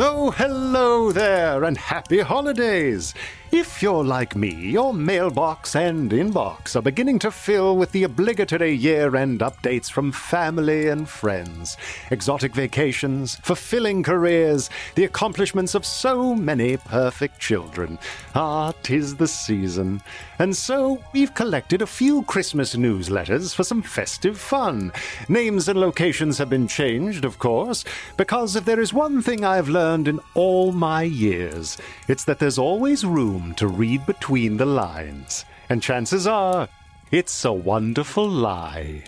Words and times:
Oh, 0.00 0.30
hello 0.30 1.10
there, 1.10 1.64
and 1.64 1.76
happy 1.76 2.20
holidays! 2.20 3.14
If 3.50 3.82
you're 3.82 4.04
like 4.04 4.36
me, 4.36 4.50
your 4.50 4.92
mailbox 4.92 5.74
and 5.74 6.10
inbox 6.10 6.76
are 6.76 6.82
beginning 6.82 7.18
to 7.20 7.30
fill 7.30 7.78
with 7.78 7.90
the 7.92 8.02
obligatory 8.02 8.72
year 8.72 9.16
end 9.16 9.40
updates 9.40 9.90
from 9.90 10.12
family 10.12 10.88
and 10.88 11.08
friends. 11.08 11.78
Exotic 12.10 12.54
vacations, 12.54 13.36
fulfilling 13.36 14.02
careers, 14.02 14.68
the 14.96 15.04
accomplishments 15.04 15.74
of 15.74 15.86
so 15.86 16.34
many 16.34 16.76
perfect 16.76 17.40
children. 17.40 17.98
Ah, 18.34 18.72
tis 18.82 19.16
the 19.16 19.26
season. 19.26 20.02
And 20.38 20.54
so 20.54 21.02
we've 21.14 21.34
collected 21.34 21.80
a 21.80 21.86
few 21.86 22.24
Christmas 22.24 22.76
newsletters 22.76 23.54
for 23.54 23.64
some 23.64 23.80
festive 23.80 24.38
fun. 24.38 24.92
Names 25.30 25.68
and 25.68 25.80
locations 25.80 26.36
have 26.36 26.50
been 26.50 26.68
changed, 26.68 27.24
of 27.24 27.38
course, 27.38 27.82
because 28.18 28.56
if 28.56 28.66
there 28.66 28.78
is 28.78 28.92
one 28.92 29.22
thing 29.22 29.42
I've 29.42 29.70
learned 29.70 30.06
in 30.06 30.20
all 30.34 30.70
my 30.70 31.02
years, 31.02 31.78
it's 32.08 32.24
that 32.24 32.38
there's 32.38 32.58
always 32.58 33.06
room 33.06 33.37
to 33.54 33.66
read 33.66 34.04
between 34.06 34.56
the 34.56 34.66
lines. 34.66 35.44
And 35.68 35.82
chances 35.82 36.26
are, 36.26 36.68
it's 37.10 37.44
a 37.44 37.52
wonderful 37.52 38.28
lie. 38.28 39.04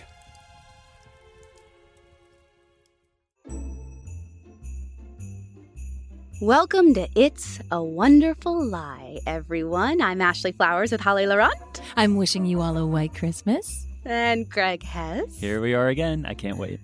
Welcome 6.41 6.95
to 6.95 7.07
It's 7.15 7.59
a 7.71 7.83
Wonderful 7.83 8.65
Lie, 8.65 9.19
everyone. 9.27 10.01
I'm 10.01 10.21
Ashley 10.21 10.51
Flowers 10.51 10.91
with 10.91 10.99
Holly 10.99 11.27
Laurent. 11.27 11.81
I'm 11.95 12.15
wishing 12.15 12.45
you 12.45 12.61
all 12.61 12.77
a 12.77 12.85
white 12.85 13.13
Christmas. 13.13 13.85
And 14.05 14.49
Greg 14.49 14.81
Hess. 14.81 15.39
Here 15.39 15.61
we 15.61 15.75
are 15.75 15.87
again. 15.87 16.25
I 16.25 16.33
can't 16.33 16.57
wait. 16.57 16.79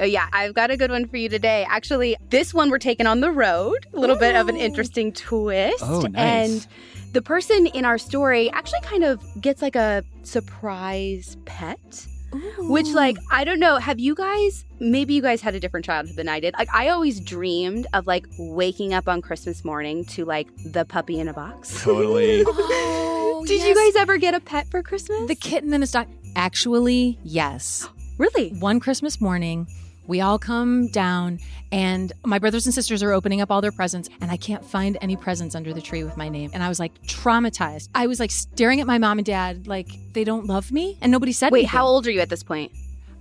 Oh, 0.00 0.04
yeah, 0.04 0.28
I've 0.32 0.54
got 0.54 0.70
a 0.70 0.76
good 0.76 0.90
one 0.90 1.06
for 1.06 1.16
you 1.16 1.28
today. 1.28 1.66
Actually, 1.68 2.16
this 2.30 2.54
one 2.54 2.70
we're 2.70 2.78
taking 2.78 3.06
on 3.06 3.20
the 3.20 3.32
road. 3.32 3.86
A 3.92 3.98
little 3.98 4.16
Ooh. 4.16 4.20
bit 4.20 4.36
of 4.36 4.48
an 4.48 4.56
interesting 4.56 5.12
twist. 5.12 5.82
Oh, 5.82 6.02
nice. 6.02 6.14
And 6.16 6.66
the 7.12 7.22
person 7.22 7.66
in 7.68 7.84
our 7.84 7.98
story 7.98 8.50
actually 8.50 8.80
kind 8.82 9.02
of 9.02 9.20
gets 9.40 9.60
like 9.60 9.74
a 9.74 10.04
surprise 10.22 11.36
pet. 11.46 12.06
Ooh. 12.34 12.70
Which, 12.70 12.88
like, 12.88 13.16
I 13.30 13.42
don't 13.42 13.58
know. 13.58 13.78
Have 13.78 13.98
you 13.98 14.14
guys, 14.14 14.64
maybe 14.78 15.14
you 15.14 15.22
guys 15.22 15.40
had 15.40 15.54
a 15.54 15.60
different 15.60 15.86
childhood 15.86 16.16
than 16.16 16.28
I 16.28 16.40
did. 16.40 16.54
Like, 16.58 16.68
I 16.72 16.90
always 16.90 17.18
dreamed 17.20 17.86
of 17.94 18.06
like 18.06 18.26
waking 18.38 18.94
up 18.94 19.08
on 19.08 19.22
Christmas 19.22 19.64
morning 19.64 20.04
to 20.06 20.24
like 20.24 20.46
the 20.64 20.84
puppy 20.84 21.18
in 21.18 21.26
a 21.26 21.32
box. 21.32 21.82
Totally. 21.82 22.44
oh, 22.46 23.44
did 23.48 23.58
yes. 23.58 23.68
you 23.68 23.74
guys 23.74 23.96
ever 23.96 24.18
get 24.18 24.34
a 24.34 24.40
pet 24.40 24.68
for 24.70 24.82
Christmas? 24.82 25.26
The 25.26 25.34
kitten 25.34 25.72
in 25.72 25.82
a 25.82 25.86
stock. 25.86 26.06
Actually, 26.36 27.18
yes. 27.24 27.88
really? 28.18 28.50
One 28.50 28.78
Christmas 28.78 29.20
morning, 29.20 29.66
we 30.08 30.22
all 30.22 30.38
come 30.38 30.88
down, 30.88 31.38
and 31.70 32.12
my 32.24 32.38
brothers 32.38 32.64
and 32.64 32.74
sisters 32.74 33.02
are 33.02 33.12
opening 33.12 33.42
up 33.42 33.50
all 33.50 33.60
their 33.60 33.70
presents, 33.70 34.08
and 34.22 34.30
I 34.30 34.38
can't 34.38 34.64
find 34.64 34.96
any 35.02 35.16
presents 35.16 35.54
under 35.54 35.74
the 35.74 35.82
tree 35.82 36.02
with 36.02 36.16
my 36.16 36.30
name. 36.30 36.50
And 36.54 36.62
I 36.62 36.68
was 36.68 36.80
like 36.80 37.00
traumatized. 37.02 37.90
I 37.94 38.06
was 38.06 38.18
like 38.18 38.30
staring 38.30 38.80
at 38.80 38.86
my 38.86 38.96
mom 38.96 39.18
and 39.18 39.26
dad, 39.26 39.66
like 39.68 39.86
they 40.14 40.24
don't 40.24 40.46
love 40.46 40.72
me, 40.72 40.96
and 41.02 41.12
nobody 41.12 41.32
said 41.32 41.52
Wait, 41.52 41.60
anything. 41.60 41.76
how 41.76 41.86
old 41.86 42.06
are 42.06 42.10
you 42.10 42.20
at 42.20 42.30
this 42.30 42.42
point? 42.42 42.72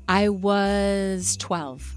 I 0.07 0.29
was 0.29 1.35
12. 1.37 1.93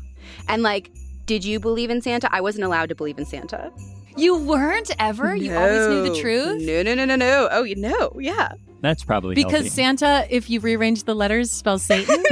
And 0.49 0.63
like, 0.65 0.91
did 1.25 1.45
you 1.45 1.61
believe 1.61 1.91
in 1.91 2.03
Santa? 2.03 2.29
I 2.35 2.41
wasn't 2.41 2.65
allowed 2.65 2.89
to 2.89 2.97
believe 2.97 3.19
in 3.19 3.25
Santa. 3.25 3.73
You 4.17 4.37
weren't 4.39 4.91
ever? 4.99 5.37
You 5.37 5.55
always 5.55 5.87
knew 5.87 6.03
the 6.13 6.21
truth? 6.21 6.63
No, 6.63 6.83
no, 6.83 6.95
no, 6.95 7.05
no, 7.05 7.15
no. 7.15 7.49
Oh, 7.53 7.63
you 7.63 7.77
know, 7.77 8.13
yeah. 8.19 8.55
That's 8.81 9.05
probably 9.05 9.35
Because 9.35 9.53
healthy. 9.53 9.69
Santa, 9.69 10.27
if 10.31 10.49
you 10.49 10.61
rearrange 10.61 11.05
the 11.05 11.15
letters, 11.15 11.51
spells 11.51 11.83
Satan. 11.83 12.17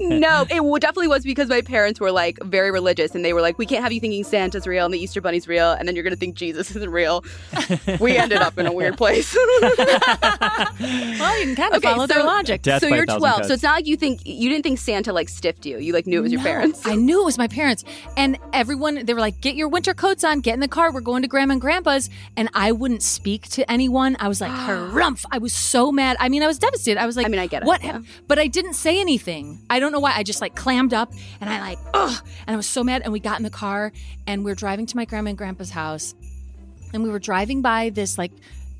no, 0.00 0.46
it 0.48 0.80
definitely 0.80 1.08
was 1.08 1.24
because 1.24 1.48
my 1.48 1.62
parents 1.62 1.98
were 1.98 2.12
like 2.12 2.38
very 2.44 2.70
religious 2.70 3.14
and 3.14 3.24
they 3.24 3.32
were 3.32 3.40
like, 3.40 3.58
we 3.58 3.66
can't 3.66 3.82
have 3.82 3.92
you 3.92 4.00
thinking 4.00 4.22
Santa's 4.22 4.66
real 4.66 4.84
and 4.84 4.94
the 4.94 4.98
Easter 4.98 5.20
Bunny's 5.20 5.48
real 5.48 5.72
and 5.72 5.88
then 5.88 5.96
you're 5.96 6.04
going 6.04 6.14
to 6.14 6.18
think 6.18 6.36
Jesus 6.36 6.70
isn't 6.76 6.90
real. 6.90 7.24
we 8.00 8.16
ended 8.16 8.38
up 8.38 8.58
in 8.58 8.66
a 8.66 8.72
weird 8.72 8.96
place. 8.96 9.34
well, 9.36 11.40
you 11.40 11.46
can 11.46 11.56
kind 11.56 11.74
of 11.74 11.78
Okay, 11.78 11.92
follow 11.92 12.06
so- 12.06 12.14
their 12.14 12.24
logic. 12.24 12.62
Death 12.62 12.82
so 12.82 12.88
you're 12.88 13.04
12. 13.04 13.22
cuts. 13.22 13.48
So 13.48 13.54
it's 13.54 13.62
not 13.62 13.74
like 13.76 13.86
you 13.86 13.96
think, 13.96 14.20
you 14.24 14.48
didn't 14.48 14.62
think 14.62 14.78
Santa 14.78 15.12
like 15.12 15.28
stiffed 15.28 15.66
you. 15.66 15.78
You 15.78 15.92
like 15.92 16.06
knew 16.06 16.20
it 16.20 16.22
was 16.22 16.32
your 16.32 16.42
parents. 16.42 16.86
I 16.86 16.94
knew 16.94 17.22
it 17.22 17.24
was 17.24 17.38
my 17.38 17.48
parents. 17.48 17.84
And 18.16 18.38
everyone, 18.52 19.04
they 19.04 19.14
were 19.14 19.20
like, 19.20 19.40
get 19.40 19.56
your 19.56 19.68
winter 19.68 19.94
coats 19.94 20.22
on, 20.22 20.40
get 20.40 20.54
in 20.54 20.60
the 20.60 20.68
car. 20.68 20.92
We're 20.92 21.00
going 21.00 21.22
to 21.22 21.28
grandma 21.28 21.52
and 21.52 21.60
grandpa's. 21.60 22.10
And 22.36 22.48
I 22.54 22.72
wouldn't 22.72 23.02
speak 23.02 23.48
to 23.50 23.70
anyone. 23.70 24.16
I 24.20 24.28
was 24.28 24.40
like, 24.40 24.50
harumph. 24.52 25.15
I 25.30 25.38
was 25.38 25.52
so 25.52 25.90
mad. 25.92 26.16
I 26.20 26.28
mean, 26.28 26.42
I 26.42 26.46
was 26.46 26.58
devastated. 26.58 27.00
I 27.00 27.06
was 27.06 27.16
like, 27.16 27.26
I 27.26 27.28
mean, 27.28 27.40
I 27.40 27.46
get 27.46 27.62
it, 27.62 27.66
What? 27.66 27.82
yeah. 27.82 28.00
But 28.28 28.38
I 28.38 28.46
didn't 28.46 28.74
say 28.74 29.00
anything. 29.00 29.60
I 29.70 29.78
don't 29.80 29.92
know 29.92 30.00
why. 30.00 30.12
I 30.14 30.22
just 30.22 30.40
like 30.40 30.54
clammed 30.54 30.92
up 30.94 31.12
and 31.40 31.48
I 31.48 31.60
like, 31.60 31.78
ugh. 31.94 32.26
And 32.46 32.54
I 32.54 32.56
was 32.56 32.66
so 32.66 32.82
mad. 32.84 33.02
And 33.02 33.12
we 33.12 33.20
got 33.20 33.38
in 33.38 33.44
the 33.44 33.50
car 33.50 33.92
and 34.26 34.44
we 34.44 34.50
are 34.52 34.56
driving 34.56 34.86
to 34.86 34.96
my 34.96 35.04
grandma 35.04 35.30
and 35.30 35.38
grandpa's 35.38 35.70
house. 35.70 36.14
And 36.92 37.02
we 37.02 37.10
were 37.10 37.18
driving 37.18 37.62
by 37.62 37.90
this 37.90 38.18
like 38.18 38.32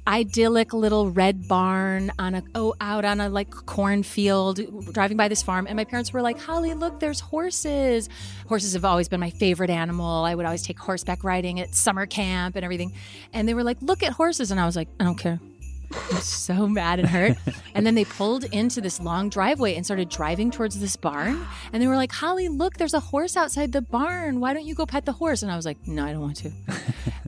idyllic 0.08 0.72
little 0.72 1.10
red 1.10 1.48
barn 1.48 2.12
on 2.18 2.36
a 2.36 2.42
oh 2.54 2.72
out 2.80 3.04
on 3.04 3.20
a 3.20 3.28
like 3.28 3.50
cornfield 3.50 4.60
driving 4.92 5.16
by 5.16 5.26
this 5.26 5.42
farm 5.42 5.66
and 5.66 5.76
my 5.76 5.82
parents 5.84 6.12
were 6.12 6.22
like 6.22 6.38
holly 6.38 6.72
look 6.74 7.00
there's 7.00 7.18
horses 7.18 8.08
horses 8.46 8.74
have 8.74 8.84
always 8.84 9.08
been 9.08 9.18
my 9.18 9.30
favorite 9.30 9.68
animal 9.68 10.24
i 10.24 10.32
would 10.32 10.46
always 10.46 10.62
take 10.62 10.78
horseback 10.78 11.24
riding 11.24 11.58
at 11.58 11.74
summer 11.74 12.06
camp 12.06 12.54
and 12.54 12.64
everything 12.64 12.92
and 13.32 13.48
they 13.48 13.54
were 13.54 13.64
like 13.64 13.78
look 13.82 14.04
at 14.04 14.12
horses 14.12 14.52
and 14.52 14.60
i 14.60 14.64
was 14.64 14.76
like 14.76 14.86
i 15.00 15.04
don't 15.04 15.18
care 15.18 15.40
I 15.92 16.14
was 16.14 16.24
so 16.24 16.66
mad 16.66 16.98
and 16.98 17.08
hurt. 17.08 17.36
And 17.74 17.86
then 17.86 17.94
they 17.94 18.04
pulled 18.04 18.44
into 18.44 18.80
this 18.80 19.00
long 19.00 19.28
driveway 19.28 19.74
and 19.74 19.84
started 19.84 20.08
driving 20.08 20.50
towards 20.50 20.78
this 20.78 20.96
barn. 20.96 21.46
And 21.72 21.82
they 21.82 21.86
were 21.86 21.96
like, 21.96 22.12
Holly, 22.12 22.48
look, 22.48 22.76
there's 22.76 22.94
a 22.94 23.00
horse 23.00 23.36
outside 23.36 23.72
the 23.72 23.82
barn. 23.82 24.40
Why 24.40 24.54
don't 24.54 24.64
you 24.64 24.74
go 24.74 24.86
pet 24.86 25.04
the 25.04 25.12
horse? 25.12 25.42
And 25.42 25.50
I 25.50 25.56
was 25.56 25.66
like, 25.66 25.86
no, 25.86 26.04
I 26.04 26.12
don't 26.12 26.20
want 26.20 26.36
to. 26.38 26.52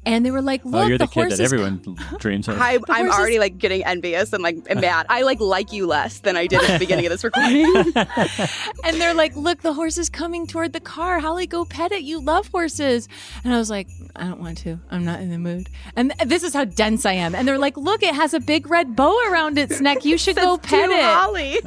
And 0.08 0.24
they 0.24 0.30
were 0.30 0.40
like, 0.40 0.64
look, 0.64 0.84
oh, 0.84 0.86
you're 0.86 0.96
the, 0.96 1.04
the, 1.04 1.10
kid 1.10 1.20
horse 1.20 1.36
that 1.36 1.44
is 1.44 1.52
everyone 1.52 1.82
dreams 2.18 2.48
of. 2.48 2.58
I, 2.58 2.78
I'm 2.88 3.06
horses- 3.06 3.18
already 3.18 3.38
like 3.38 3.58
getting 3.58 3.84
envious 3.84 4.32
and 4.32 4.42
like 4.42 4.56
mad. 4.74 5.04
I 5.10 5.20
like 5.20 5.38
like 5.38 5.70
you 5.70 5.86
less 5.86 6.20
than 6.20 6.34
I 6.34 6.46
did 6.46 6.62
at 6.62 6.72
the 6.72 6.78
beginning 6.86 7.04
of 7.04 7.10
this 7.10 7.22
recording. 7.22 7.66
and 8.84 8.98
they're 8.98 9.12
like, 9.12 9.36
"Look, 9.36 9.60
the 9.60 9.74
horse 9.74 9.98
is 9.98 10.08
coming 10.08 10.46
toward 10.46 10.72
the 10.72 10.80
car. 10.80 11.20
Holly, 11.20 11.46
go 11.46 11.66
pet 11.66 11.92
it. 11.92 12.04
You 12.04 12.22
love 12.22 12.48
horses." 12.48 13.06
And 13.44 13.52
I 13.52 13.58
was 13.58 13.68
like, 13.68 13.86
"I 14.16 14.24
don't 14.24 14.40
want 14.40 14.56
to. 14.58 14.78
I'm 14.90 15.04
not 15.04 15.20
in 15.20 15.28
the 15.28 15.36
mood." 15.38 15.68
And 15.94 16.10
th- 16.12 16.26
this 16.26 16.42
is 16.42 16.54
how 16.54 16.64
dense 16.64 17.04
I 17.04 17.12
am. 17.12 17.34
And 17.34 17.46
they're 17.46 17.58
like, 17.58 17.76
"Look, 17.76 18.02
it 18.02 18.14
has 18.14 18.32
a 18.32 18.40
big 18.40 18.70
red 18.70 18.96
bow 18.96 19.14
around 19.28 19.58
its 19.58 19.78
neck. 19.78 20.06
You 20.06 20.16
should 20.16 20.36
go 20.36 20.56
pet 20.56 20.86
too 20.86 20.90
it." 20.90 21.04
Holly. 21.04 21.60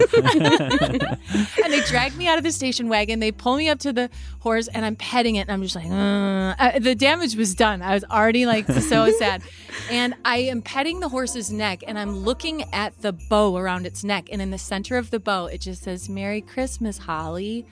and 1.64 1.72
they 1.72 1.82
drag 1.82 2.18
me 2.18 2.28
out 2.28 2.40
of 2.40 2.44
the 2.44 2.52
station 2.52 2.90
wagon. 2.90 3.20
They 3.20 3.32
pull 3.32 3.56
me 3.58 3.70
up 3.70 3.78
to 3.82 3.94
the 3.94 4.10
horse, 4.40 4.68
and 4.68 4.84
I'm 4.84 4.96
petting 4.96 5.36
it. 5.36 5.42
And 5.42 5.52
I'm 5.52 5.62
just 5.62 5.76
like, 5.76 5.86
"Uh." 5.86 6.56
Uh, 6.58 6.80
the 6.80 6.96
damage 6.96 7.36
was 7.36 7.56
done. 7.56 7.82
I 7.82 7.94
was 7.94 8.04
already 8.06 8.31
like 8.46 8.68
so 8.68 9.12
sad. 9.12 9.44
And 9.90 10.16
I 10.26 10.38
am 10.38 10.62
petting 10.62 11.00
the 11.00 11.10
horse's 11.10 11.52
neck, 11.52 11.84
and 11.88 11.98
I'm 11.98 12.18
looking 12.18 12.64
at 12.74 13.00
the 13.02 13.14
bow 13.14 13.58
around 13.58 13.86
its 13.86 14.04
neck. 14.04 14.30
And 14.32 14.42
in 14.42 14.52
the 14.52 14.58
center 14.58 14.98
of 14.98 15.12
the 15.12 15.20
bow, 15.20 15.46
it 15.48 15.62
just 15.62 15.84
says, 15.84 16.10
Merry 16.10 16.42
Christmas, 16.42 16.98
Holly. 16.98 17.66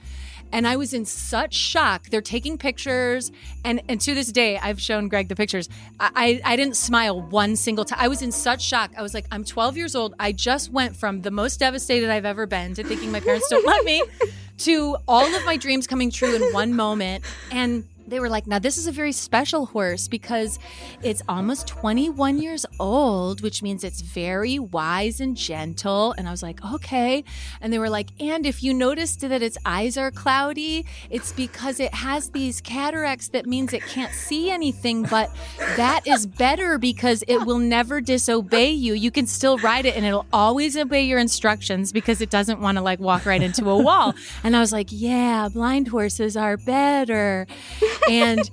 And 0.52 0.68
I 0.68 0.78
was 0.78 0.94
in 0.94 1.06
such 1.06 1.54
shock. 1.54 2.10
They're 2.10 2.22
taking 2.22 2.58
pictures, 2.58 3.32
and 3.64 3.84
and 3.88 4.02
to 4.02 4.16
this 4.16 4.32
day, 4.32 4.58
I've 4.58 4.82
shown 4.82 5.08
Greg 5.08 5.28
the 5.28 5.36
pictures. 5.36 5.70
I 6.00 6.10
I, 6.16 6.54
I 6.54 6.56
didn't 6.56 6.76
smile 6.76 7.22
one 7.22 7.56
single 7.56 7.86
time. 7.86 8.00
I 8.02 8.08
was 8.08 8.24
in 8.24 8.32
such 8.32 8.64
shock. 8.64 8.92
I 8.98 9.04
was 9.04 9.14
like, 9.14 9.28
I'm 9.32 9.44
12 9.44 9.78
years 9.78 9.96
old. 9.96 10.16
I 10.20 10.32
just 10.32 10.72
went 10.72 10.96
from 10.96 11.22
the 11.22 11.30
most 11.30 11.60
devastated 11.60 12.10
I've 12.10 12.26
ever 12.26 12.48
been 12.48 12.74
to 12.76 12.84
thinking 12.84 13.12
my 13.12 13.20
parents 13.20 13.48
don't 13.50 13.64
love 13.64 13.86
me, 13.86 14.02
to 14.60 14.98
all 15.08 15.36
of 15.36 15.46
my 15.46 15.56
dreams 15.56 15.86
coming 15.86 16.10
true 16.10 16.36
in 16.36 16.52
one 16.52 16.76
moment. 16.76 17.24
And 17.52 17.86
they 18.10 18.20
were 18.20 18.30
like, 18.30 18.48
now 18.48 18.60
this 18.60 18.78
is 18.78 18.88
a 18.88 18.92
very 18.92 19.12
special 19.12 19.68
horse 19.68 20.08
because 20.08 20.60
it's 21.04 21.22
almost 21.28 21.68
21 21.68 22.42
years 22.42 22.66
old, 22.80 23.42
which 23.42 23.62
means 23.62 23.84
it's 23.84 24.02
very 24.02 24.60
wise 24.60 25.20
and 25.20 25.36
gentle. 25.36 26.14
And 26.18 26.28
I 26.28 26.32
was 26.32 26.44
like, 26.44 26.64
okay. 26.74 27.24
And 27.62 27.72
they 27.72 27.80
were 27.80 27.90
like, 27.90 28.10
and 28.20 28.46
if 28.46 28.64
you 28.64 28.74
noticed 28.74 29.22
that 29.22 29.42
its 29.42 29.58
eyes 29.66 29.98
are 29.98 30.12
cloudy, 30.12 30.86
it's 31.10 31.32
because 31.32 31.80
it 31.80 31.94
has 31.94 32.32
these 32.32 32.62
cataracts 32.62 33.30
that 33.30 33.46
means 33.46 33.74
it 33.74 33.84
can't 33.84 34.14
see 34.14 34.50
anything. 34.50 35.04
But 35.04 35.30
that 35.78 36.08
is 36.08 36.26
better 36.26 36.78
because 36.78 37.24
it 37.28 37.46
will 37.46 37.60
never 37.60 38.02
disobey 38.02 38.72
you. 38.72 38.94
You 38.94 39.12
can 39.12 39.28
still 39.28 39.58
ride 39.60 39.86
it 39.86 39.96
and 39.96 40.06
it'll 40.06 40.26
always 40.34 40.78
obey 40.78 41.04
your 41.04 41.20
instructions 41.20 41.92
because 41.92 42.22
it 42.22 42.30
doesn't 42.30 42.60
want 42.60 42.78
to 42.78 42.82
like 42.82 43.00
walk 43.00 43.26
right 43.26 43.42
into 43.42 43.70
a 43.70 43.78
wall. 43.78 44.14
And 44.44 44.56
I 44.56 44.60
was 44.60 44.72
like, 44.72 44.88
yeah, 44.90 45.50
blind 45.50 45.88
horses 45.90 46.36
are 46.36 46.58
better 46.58 47.48
and 48.10 48.50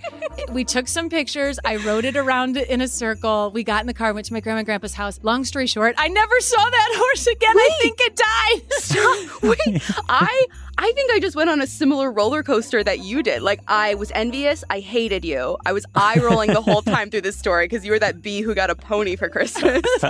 we 0.51 0.65
took 0.65 0.89
some 0.89 1.09
pictures. 1.09 1.59
I 1.65 1.77
rode 1.77 2.05
it 2.05 2.17
around 2.17 2.57
in 2.57 2.81
a 2.81 2.89
circle. 2.89 3.51
We 3.53 3.65
got 3.65 3.81
in 3.83 3.87
the 3.87 3.95
car, 3.95 4.13
went 4.13 4.27
to 4.27 4.33
my 4.33 4.41
grandma 4.41 4.59
and 4.59 4.67
grandpa's 4.67 4.95
house. 4.95 5.21
Long 5.23 5.45
story 5.45 5.67
short, 5.67 5.95
I 5.99 6.09
never 6.09 6.41
saw 6.41 6.57
that 6.71 6.93
horse 6.97 7.27
again. 7.27 7.55
Wait. 7.55 7.63
I 7.63 7.79
think 7.83 8.01
it 8.01 8.17
died. 8.17 8.73
Stop. 8.73 9.43
Wait, 9.43 9.91
I 10.09 10.47
I 10.79 10.93
think 10.93 11.11
I 11.13 11.21
just 11.21 11.37
went 11.37 11.49
on 11.49 11.61
a 11.61 11.67
similar 11.67 12.13
roller 12.13 12.43
coaster 12.43 12.85
that 12.85 13.01
you 13.01 13.23
did. 13.23 13.43
Like 13.43 13.61
I 13.67 13.95
was 13.95 14.11
envious. 14.13 14.63
I 14.69 14.81
hated 14.81 15.25
you. 15.25 15.57
I 15.65 15.73
was 15.73 15.87
eye 15.95 16.19
rolling 16.23 16.53
the 16.53 16.61
whole 16.61 16.83
time 16.83 17.11
through 17.11 17.23
this 17.23 17.37
story 17.37 17.65
because 17.67 17.85
you 17.85 17.93
were 17.93 17.99
that 17.99 18.21
bee 18.23 18.43
who 18.43 18.55
got 18.55 18.69
a 18.71 18.75
pony 18.75 19.17
for 19.17 19.29
Christmas. 19.29 19.83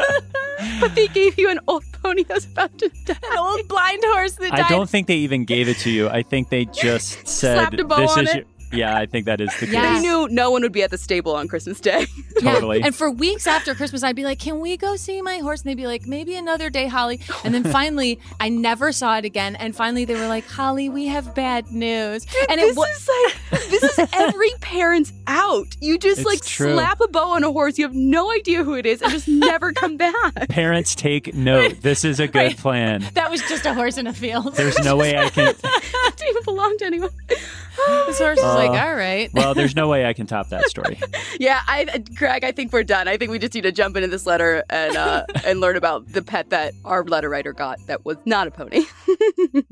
but 0.80 0.94
they 0.94 1.06
gave 1.08 1.38
you 1.38 1.50
an 1.50 1.60
old 1.68 1.84
pony 2.02 2.24
that 2.24 2.34
was 2.34 2.46
about 2.46 2.76
to 2.78 2.88
die. 3.04 3.14
An 3.30 3.38
old 3.38 3.68
blind 3.68 4.02
horse 4.06 4.34
that 4.36 4.50
died. 4.50 4.60
I 4.60 4.68
don't 4.68 4.90
think 4.90 5.06
they 5.06 5.16
even 5.16 5.44
gave 5.44 5.68
it 5.68 5.76
to 5.78 5.90
you. 5.90 6.08
I 6.08 6.22
think 6.22 6.48
they 6.48 6.64
just 6.64 7.26
said, 7.28 7.70
"This 7.70 8.16
is." 8.16 8.34
Your- 8.34 8.44
yeah, 8.72 8.96
I 8.96 9.06
think 9.06 9.26
that 9.26 9.40
is 9.40 9.50
the 9.58 9.66
case. 9.66 9.74
Yeah. 9.74 9.94
They 9.94 10.00
knew 10.00 10.28
no 10.28 10.50
one 10.50 10.62
would 10.62 10.72
be 10.72 10.82
at 10.82 10.90
the 10.90 10.98
stable 10.98 11.34
on 11.34 11.48
Christmas 11.48 11.80
Day. 11.80 12.06
totally. 12.40 12.78
Yeah. 12.80 12.86
And 12.86 12.94
for 12.94 13.10
weeks 13.10 13.46
after 13.46 13.74
Christmas, 13.74 14.02
I'd 14.02 14.16
be 14.16 14.24
like, 14.24 14.38
"Can 14.38 14.60
we 14.60 14.76
go 14.76 14.96
see 14.96 15.22
my 15.22 15.38
horse?" 15.38 15.62
And 15.62 15.70
they'd 15.70 15.76
be 15.76 15.86
like, 15.86 16.06
"Maybe 16.06 16.36
another 16.36 16.70
day, 16.70 16.86
Holly." 16.86 17.20
And 17.44 17.54
then 17.54 17.64
finally, 17.64 18.18
I 18.40 18.48
never 18.48 18.92
saw 18.92 19.18
it 19.18 19.24
again. 19.24 19.56
And 19.56 19.74
finally, 19.74 20.04
they 20.04 20.14
were 20.14 20.28
like, 20.28 20.46
"Holly, 20.46 20.88
we 20.88 21.06
have 21.06 21.34
bad 21.34 21.70
news." 21.70 22.24
Dude, 22.24 22.50
and 22.50 22.60
this 22.60 22.70
it 22.70 22.76
was 22.76 23.08
like 23.50 23.70
this 23.70 23.82
is 23.82 24.08
every 24.12 24.50
parent's 24.60 25.12
out. 25.26 25.76
You 25.80 25.98
just 25.98 26.20
it's 26.20 26.26
like 26.26 26.44
true. 26.44 26.74
slap 26.74 27.00
a 27.00 27.08
bow 27.08 27.32
on 27.32 27.44
a 27.44 27.52
horse. 27.52 27.78
You 27.78 27.84
have 27.84 27.94
no 27.94 28.32
idea 28.32 28.64
who 28.64 28.74
it 28.74 28.86
is, 28.86 29.02
and 29.02 29.12
just 29.12 29.28
never 29.28 29.72
come 29.72 29.96
back. 29.96 30.48
Parents 30.48 30.94
take 30.94 31.34
note. 31.34 31.80
This 31.82 32.04
is 32.04 32.20
a 32.20 32.26
good 32.26 32.38
right. 32.38 32.56
plan. 32.56 33.06
That 33.14 33.30
was 33.30 33.42
just 33.42 33.66
a 33.66 33.74
horse 33.74 33.98
in 33.98 34.06
a 34.06 34.12
field. 34.12 34.54
There's 34.54 34.78
no 34.84 34.96
way 34.96 35.16
I 35.16 35.30
can. 35.30 35.54
Didn't 36.16 36.28
even 36.28 36.42
belong 36.44 36.76
to 36.78 36.84
anyone. 36.86 37.10
This 38.06 38.18
horse 38.18 38.42
uh, 38.42 38.46
is 38.46 38.54
like, 38.54 38.70
all 38.70 38.94
right. 38.94 39.30
well, 39.32 39.54
there's 39.54 39.76
no 39.76 39.88
way 39.88 40.06
I 40.06 40.12
can 40.12 40.26
top 40.26 40.48
that 40.50 40.68
story. 40.68 41.00
yeah, 41.40 41.60
I, 41.66 42.02
Greg, 42.14 42.44
I 42.44 42.52
think 42.52 42.72
we're 42.72 42.84
done. 42.84 43.08
I 43.08 43.16
think 43.16 43.30
we 43.30 43.38
just 43.38 43.54
need 43.54 43.62
to 43.62 43.72
jump 43.72 43.96
into 43.96 44.08
this 44.08 44.26
letter 44.26 44.64
and 44.70 44.96
uh, 44.96 45.24
and 45.44 45.60
learn 45.60 45.76
about 45.76 46.06
the 46.12 46.22
pet 46.22 46.50
that 46.50 46.74
our 46.84 47.04
letter 47.04 47.28
writer 47.28 47.52
got 47.52 47.78
that 47.86 48.04
was 48.04 48.18
not 48.24 48.46
a 48.48 48.50
pony. 48.50 48.84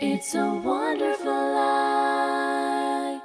it's 0.00 0.34
a 0.34 0.54
wonderful 0.54 1.54
life. 1.54 3.22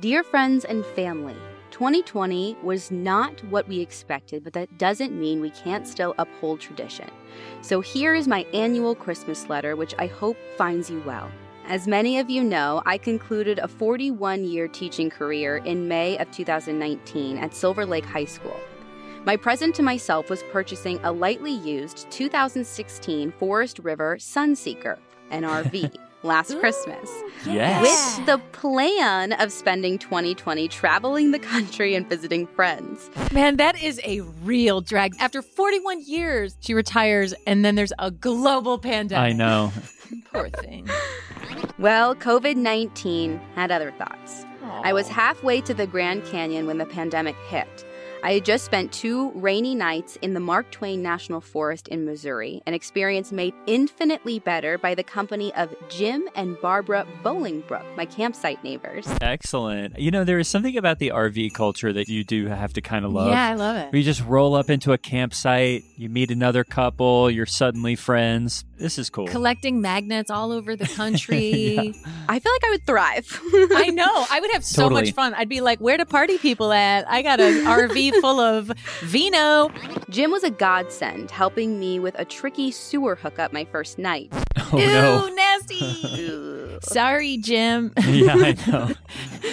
Dear 0.00 0.22
friends 0.22 0.64
and 0.64 0.84
family. 0.84 1.36
2020 1.76 2.56
was 2.62 2.90
not 2.90 3.44
what 3.50 3.68
we 3.68 3.80
expected, 3.80 4.42
but 4.42 4.54
that 4.54 4.78
doesn't 4.78 5.12
mean 5.12 5.42
we 5.42 5.50
can't 5.50 5.86
still 5.86 6.14
uphold 6.16 6.58
tradition. 6.58 7.06
So 7.60 7.82
here 7.82 8.14
is 8.14 8.26
my 8.26 8.46
annual 8.54 8.94
Christmas 8.94 9.50
letter, 9.50 9.76
which 9.76 9.94
I 9.98 10.06
hope 10.06 10.38
finds 10.56 10.88
you 10.88 11.02
well. 11.04 11.30
As 11.66 11.86
many 11.86 12.18
of 12.18 12.30
you 12.30 12.42
know, 12.42 12.82
I 12.86 12.96
concluded 12.96 13.58
a 13.58 13.68
41 13.68 14.46
year 14.46 14.68
teaching 14.68 15.10
career 15.10 15.58
in 15.58 15.86
May 15.86 16.16
of 16.16 16.30
2019 16.30 17.36
at 17.36 17.54
Silver 17.54 17.84
Lake 17.84 18.06
High 18.06 18.24
School. 18.24 18.58
My 19.26 19.36
present 19.36 19.74
to 19.74 19.82
myself 19.82 20.30
was 20.30 20.44
purchasing 20.44 20.98
a 21.02 21.12
lightly 21.12 21.52
used 21.52 22.10
2016 22.10 23.32
Forest 23.32 23.80
River 23.80 24.16
Sunseeker, 24.16 24.96
an 25.30 25.42
RV. 25.42 25.94
last 26.26 26.58
Christmas. 26.58 27.10
Yes. 27.46 28.18
With 28.18 28.26
the 28.26 28.38
plan 28.52 29.32
of 29.34 29.52
spending 29.52 29.98
2020 29.98 30.68
traveling 30.68 31.30
the 31.30 31.38
country 31.38 31.94
and 31.94 32.06
visiting 32.08 32.46
friends. 32.46 33.08
Man, 33.32 33.56
that 33.56 33.80
is 33.80 34.00
a 34.04 34.20
real 34.42 34.80
drag. 34.80 35.14
After 35.20 35.40
41 35.40 36.02
years, 36.04 36.56
she 36.60 36.74
retires, 36.74 37.32
and 37.46 37.64
then 37.64 37.76
there's 37.76 37.92
a 37.98 38.10
global 38.10 38.78
pandemic. 38.78 39.32
I 39.32 39.32
know. 39.32 39.72
Poor 40.32 40.50
thing. 40.50 40.88
Well, 41.78 42.14
COVID 42.14 42.56
19 42.56 43.40
had 43.54 43.70
other 43.70 43.92
thoughts. 43.92 44.44
Aww. 44.62 44.80
I 44.84 44.92
was 44.92 45.08
halfway 45.08 45.60
to 45.62 45.74
the 45.74 45.86
Grand 45.86 46.24
Canyon 46.24 46.66
when 46.66 46.78
the 46.78 46.86
pandemic 46.86 47.36
hit. 47.48 47.84
I 48.22 48.32
had 48.34 48.44
just 48.44 48.64
spent 48.64 48.92
two 48.92 49.30
rainy 49.32 49.74
nights 49.74 50.16
in 50.22 50.34
the 50.34 50.40
Mark 50.40 50.70
Twain 50.70 51.02
National 51.02 51.40
Forest 51.40 51.88
in 51.88 52.04
Missouri, 52.04 52.62
an 52.66 52.74
experience 52.74 53.30
made 53.30 53.54
infinitely 53.66 54.38
better 54.38 54.78
by 54.78 54.94
the 54.94 55.04
company 55.04 55.54
of 55.54 55.74
Jim 55.88 56.28
and 56.34 56.60
Barbara 56.60 57.06
Bolingbrook, 57.22 57.96
my 57.96 58.04
campsite 58.04 58.62
neighbors. 58.64 59.06
Excellent. 59.20 59.98
You 59.98 60.10
know, 60.10 60.24
there 60.24 60.38
is 60.38 60.48
something 60.48 60.76
about 60.76 60.98
the 60.98 61.10
RV 61.10 61.54
culture 61.54 61.92
that 61.92 62.08
you 62.08 62.24
do 62.24 62.46
have 62.46 62.72
to 62.74 62.80
kind 62.80 63.04
of 63.04 63.12
love. 63.12 63.28
Yeah, 63.28 63.48
I 63.48 63.54
love 63.54 63.76
it. 63.76 63.94
you 63.94 64.02
just 64.02 64.24
roll 64.24 64.54
up 64.54 64.70
into 64.70 64.92
a 64.92 64.98
campsite, 64.98 65.84
you 65.96 66.08
meet 66.08 66.30
another 66.30 66.64
couple, 66.64 67.30
you're 67.30 67.46
suddenly 67.46 67.94
friends. 67.96 68.64
This 68.78 68.98
is 68.98 69.08
cool. 69.10 69.26
Collecting 69.28 69.80
magnets 69.80 70.30
all 70.30 70.52
over 70.52 70.76
the 70.76 70.86
country. 70.96 71.74
yeah. 71.74 71.92
I 72.28 72.38
feel 72.38 72.52
like 72.52 72.64
I 72.64 72.70
would 72.70 72.86
thrive. 72.86 73.40
I 73.74 73.90
know. 73.90 74.26
I 74.30 74.40
would 74.40 74.50
have 74.52 74.64
so 74.64 74.82
totally. 74.82 75.02
much 75.02 75.12
fun. 75.14 75.32
I'd 75.34 75.48
be 75.48 75.60
like, 75.60 75.80
where 75.80 75.96
to 75.96 76.04
party 76.04 76.38
people 76.38 76.72
at? 76.72 77.08
I 77.10 77.22
got 77.22 77.40
an 77.40 77.64
RV 77.64 78.12
full 78.20 78.38
of 78.40 78.70
vino. 79.00 79.70
Jim 80.10 80.30
was 80.30 80.44
a 80.44 80.50
godsend, 80.50 81.30
helping 81.30 81.80
me 81.80 81.98
with 81.98 82.14
a 82.18 82.24
tricky 82.24 82.70
sewer 82.70 83.14
hookup 83.16 83.52
my 83.52 83.64
first 83.64 83.98
night. 83.98 84.32
Oh, 84.72 84.78
Ew, 84.78 84.86
no. 84.86 85.28
nasty. 85.32 86.78
Sorry, 86.82 87.36
Jim. 87.36 87.92
yeah, 88.04 88.34
I 88.34 88.56
know. 88.66 88.90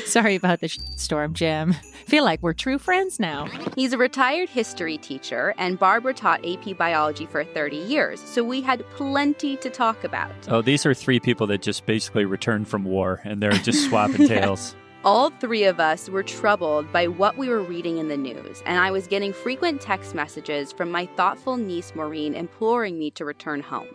Sorry 0.05 0.33
about 0.33 0.59
the 0.61 0.69
storm, 0.95 1.35
Jim. 1.35 1.73
Feel 2.07 2.23
like 2.23 2.41
we're 2.41 2.53
true 2.53 2.79
friends 2.79 3.19
now. 3.19 3.45
He's 3.75 3.93
a 3.93 3.97
retired 3.99 4.49
history 4.49 4.97
teacher, 4.97 5.53
and 5.59 5.77
Barbara 5.77 6.15
taught 6.15 6.43
AP 6.43 6.75
biology 6.79 7.27
for 7.27 7.43
30 7.43 7.75
years, 7.77 8.19
so 8.21 8.43
we 8.43 8.61
had 8.61 8.83
plenty 8.95 9.12
to 9.13 9.69
talk 9.69 10.03
about. 10.03 10.33
Oh, 10.47 10.61
these 10.61 10.85
are 10.85 10.93
three 10.93 11.19
people 11.19 11.47
that 11.47 11.61
just 11.61 11.85
basically 11.85 12.25
returned 12.25 12.67
from 12.67 12.83
war, 12.83 13.21
and 13.23 13.41
they're 13.41 13.51
just 13.51 13.85
swapping 13.89 14.27
tales. 14.27 14.75
All 15.05 15.29
three 15.29 15.65
of 15.65 15.79
us 15.79 16.09
were 16.09 16.23
troubled 16.23 16.91
by 16.91 17.07
what 17.07 17.37
we 17.37 17.49
were 17.49 17.61
reading 17.61 17.97
in 17.97 18.07
the 18.07 18.17
news, 18.17 18.63
and 18.65 18.79
I 18.79 18.89
was 18.89 19.05
getting 19.05 19.33
frequent 19.33 19.81
text 19.81 20.15
messages 20.15 20.71
from 20.71 20.89
my 20.91 21.05
thoughtful 21.17 21.57
niece 21.57 21.93
Maureen 21.93 22.33
imploring 22.33 22.97
me 22.97 23.11
to 23.11 23.25
return 23.25 23.61
home. 23.61 23.87